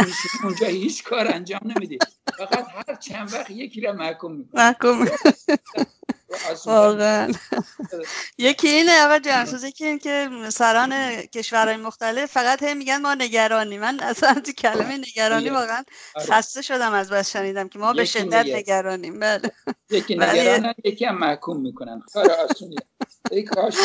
اونجا 0.43 0.67
هیچ 0.67 1.03
کار 1.03 1.27
انجام 1.33 1.59
نمیدی 1.75 1.97
فقط 2.37 2.65
هر 2.67 2.95
چند 2.95 3.33
وقت 3.33 3.51
یکی 3.51 3.81
را 3.81 3.93
محکوم 3.93 4.35
می‌کنه. 4.35 4.61
محکوم. 4.61 5.05
واقعا. 6.65 7.31
یکی 8.37 8.67
اینه 8.67 9.05
آقا 9.05 9.19
جانسوز 9.19 9.63
یکی 9.63 9.85
این 9.85 9.99
که 9.99 10.29
سران 10.49 11.21
کشورهای 11.21 11.77
مختلف 11.77 12.31
فقط 12.31 12.63
هم 12.63 12.77
میگن 12.77 13.01
ما 13.01 13.13
نگرانی 13.13 13.77
من 13.77 13.99
اصلا 13.99 14.33
تو 14.33 14.51
کلمه 14.51 14.97
نگرانی 14.97 15.49
واقعا 15.49 15.83
آره. 16.15 16.25
خسته 16.25 16.61
شدم 16.61 16.93
از 16.93 17.09
بس 17.09 17.31
شنیدم 17.31 17.67
که 17.67 17.79
ما 17.79 17.93
به 17.93 18.05
شدت 18.05 18.45
نگرانیم. 18.45 19.19
بله. 19.19 19.51
یکی 19.89 20.15
نگرانن 20.19 20.73
یکی 20.83 21.05
هم 21.05 21.17
محکوم 21.17 21.61
می‌کنن. 21.61 22.01
کار 22.13 22.47
ای 23.31 23.43
کاش 23.43 23.75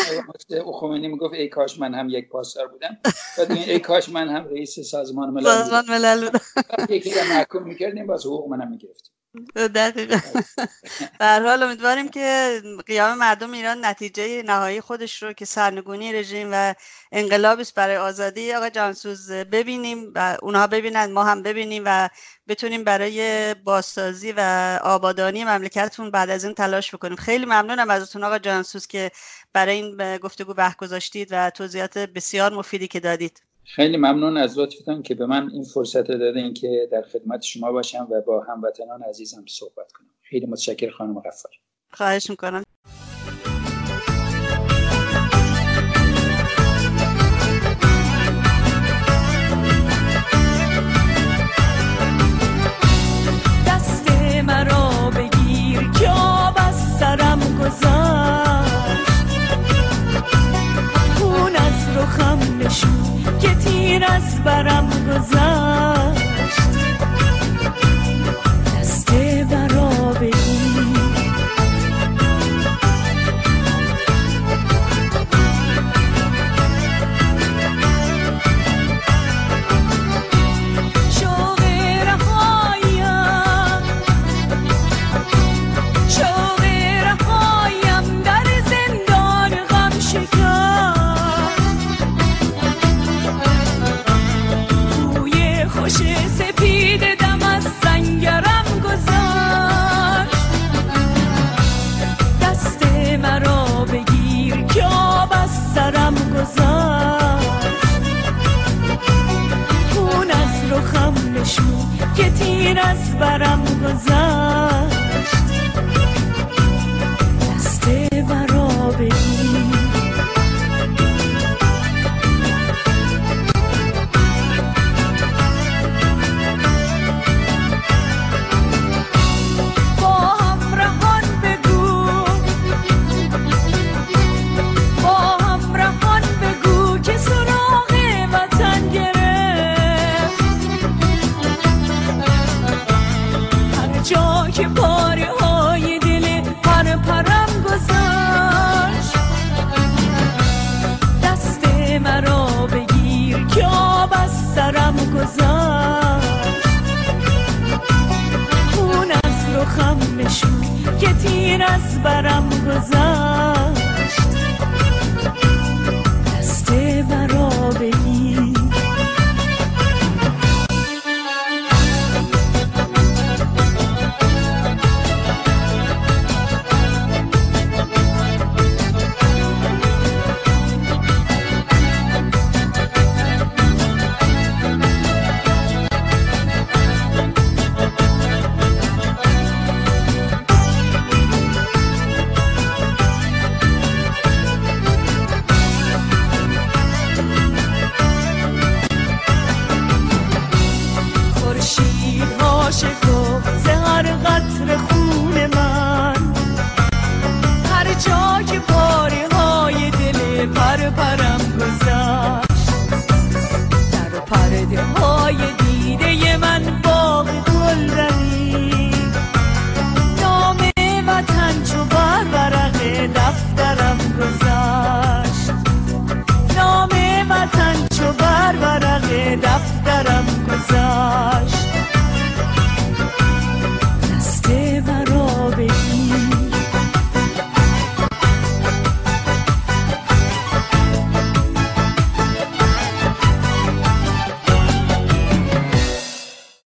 خمینی 0.80 1.08
می‌گفت 1.08 1.34
ای 1.34 1.48
کاش 1.48 1.78
من 1.78 1.94
هم 1.94 2.08
یک 2.08 2.28
پاسدار 2.28 2.68
بودم. 2.68 2.98
بعد 3.38 3.52
ای 3.52 3.81
کاش 3.81 4.08
من 4.08 4.29
هم 4.29 4.48
رئیس 4.48 4.81
سازمان 4.81 5.31
ملل 5.31 5.44
سازمان 5.44 5.85
ملل 5.88 6.25
بودم. 6.25 6.40
یکی 6.88 7.14
رو 7.14 7.25
محکوم 7.25 7.62
می‌کردیم 7.62 8.06
باز 8.06 8.27
حقوق 8.27 8.48
منم 8.50 8.70
می‌گرفتیم. 8.70 9.10
دقیقا. 9.74 10.18
در 11.20 11.42
حال 11.42 11.62
امیدواریم 11.62 12.08
که 12.08 12.62
قیام 12.87 13.18
مردم 13.18 13.52
ایران 13.52 13.85
نتیجه 13.85 14.42
نهایی 14.42 14.81
خودش 14.81 15.22
رو 15.22 15.33
که 15.33 15.44
سرنگونی 15.44 16.12
رژیم 16.12 16.48
و 16.52 16.74
انقلاب 17.12 17.60
است 17.60 17.74
برای 17.74 17.96
آزادی 17.96 18.52
آقا 18.52 18.68
جانسوز 18.70 19.33
ببینیم 19.33 20.12
و 20.14 20.38
اونها 20.42 20.66
ببینن 20.66 21.12
ما 21.12 21.24
هم 21.24 21.42
ببینیم 21.42 21.83
و 21.87 22.08
بتونیم 22.48 22.85
برای 22.85 23.54
بازسازی 23.54 24.33
و 24.37 24.40
آبادانی 24.83 25.44
مملکتتون 25.44 26.10
بعد 26.10 26.31
از 26.31 26.44
این 26.44 26.54
تلاش 26.54 26.94
بکنیم. 26.94 27.16
خیلی 27.16 27.44
ممنونم 27.44 27.90
ازتون 27.90 28.24
آقا 28.24 28.38
جانسوز 28.38 28.87
که 28.87 29.10
برای 29.52 29.76
این 29.76 30.16
گفتگو 30.18 30.54
وقت 30.54 30.76
گذاشتید 30.76 31.28
و 31.31 31.50
توضیحات 31.50 31.98
بسیار 31.98 32.52
مفیدی 32.52 32.88
که 32.88 33.00
دادید. 33.00 33.50
خیلی 33.75 33.96
ممنون 33.96 34.37
از 34.37 34.58
لطفتان 34.58 35.02
که 35.02 35.14
به 35.14 35.27
من 35.27 35.50
این 35.50 35.64
فرصت 35.64 36.06
دادین 36.06 36.54
که 36.54 36.88
در 36.92 37.02
خدمت 37.02 37.42
شما 37.42 37.73
باشم 37.73 38.08
و 38.10 38.21
با 38.21 38.40
هموطنان 38.40 39.02
عزیزم 39.02 39.44
صحبت 39.48 39.92
کنم. 39.92 40.10
خیلی 40.23 40.46
متشکر 40.46 40.90
خانم 40.90 41.21
غفار. 41.21 41.52
خواهش 41.92 42.31
می‌کنم. 42.31 42.62
از 64.11 64.44
برم 64.44 64.87
گذشت 65.08 65.69
از 112.90 113.18
برم 113.18 113.62
گذشت 113.64 114.29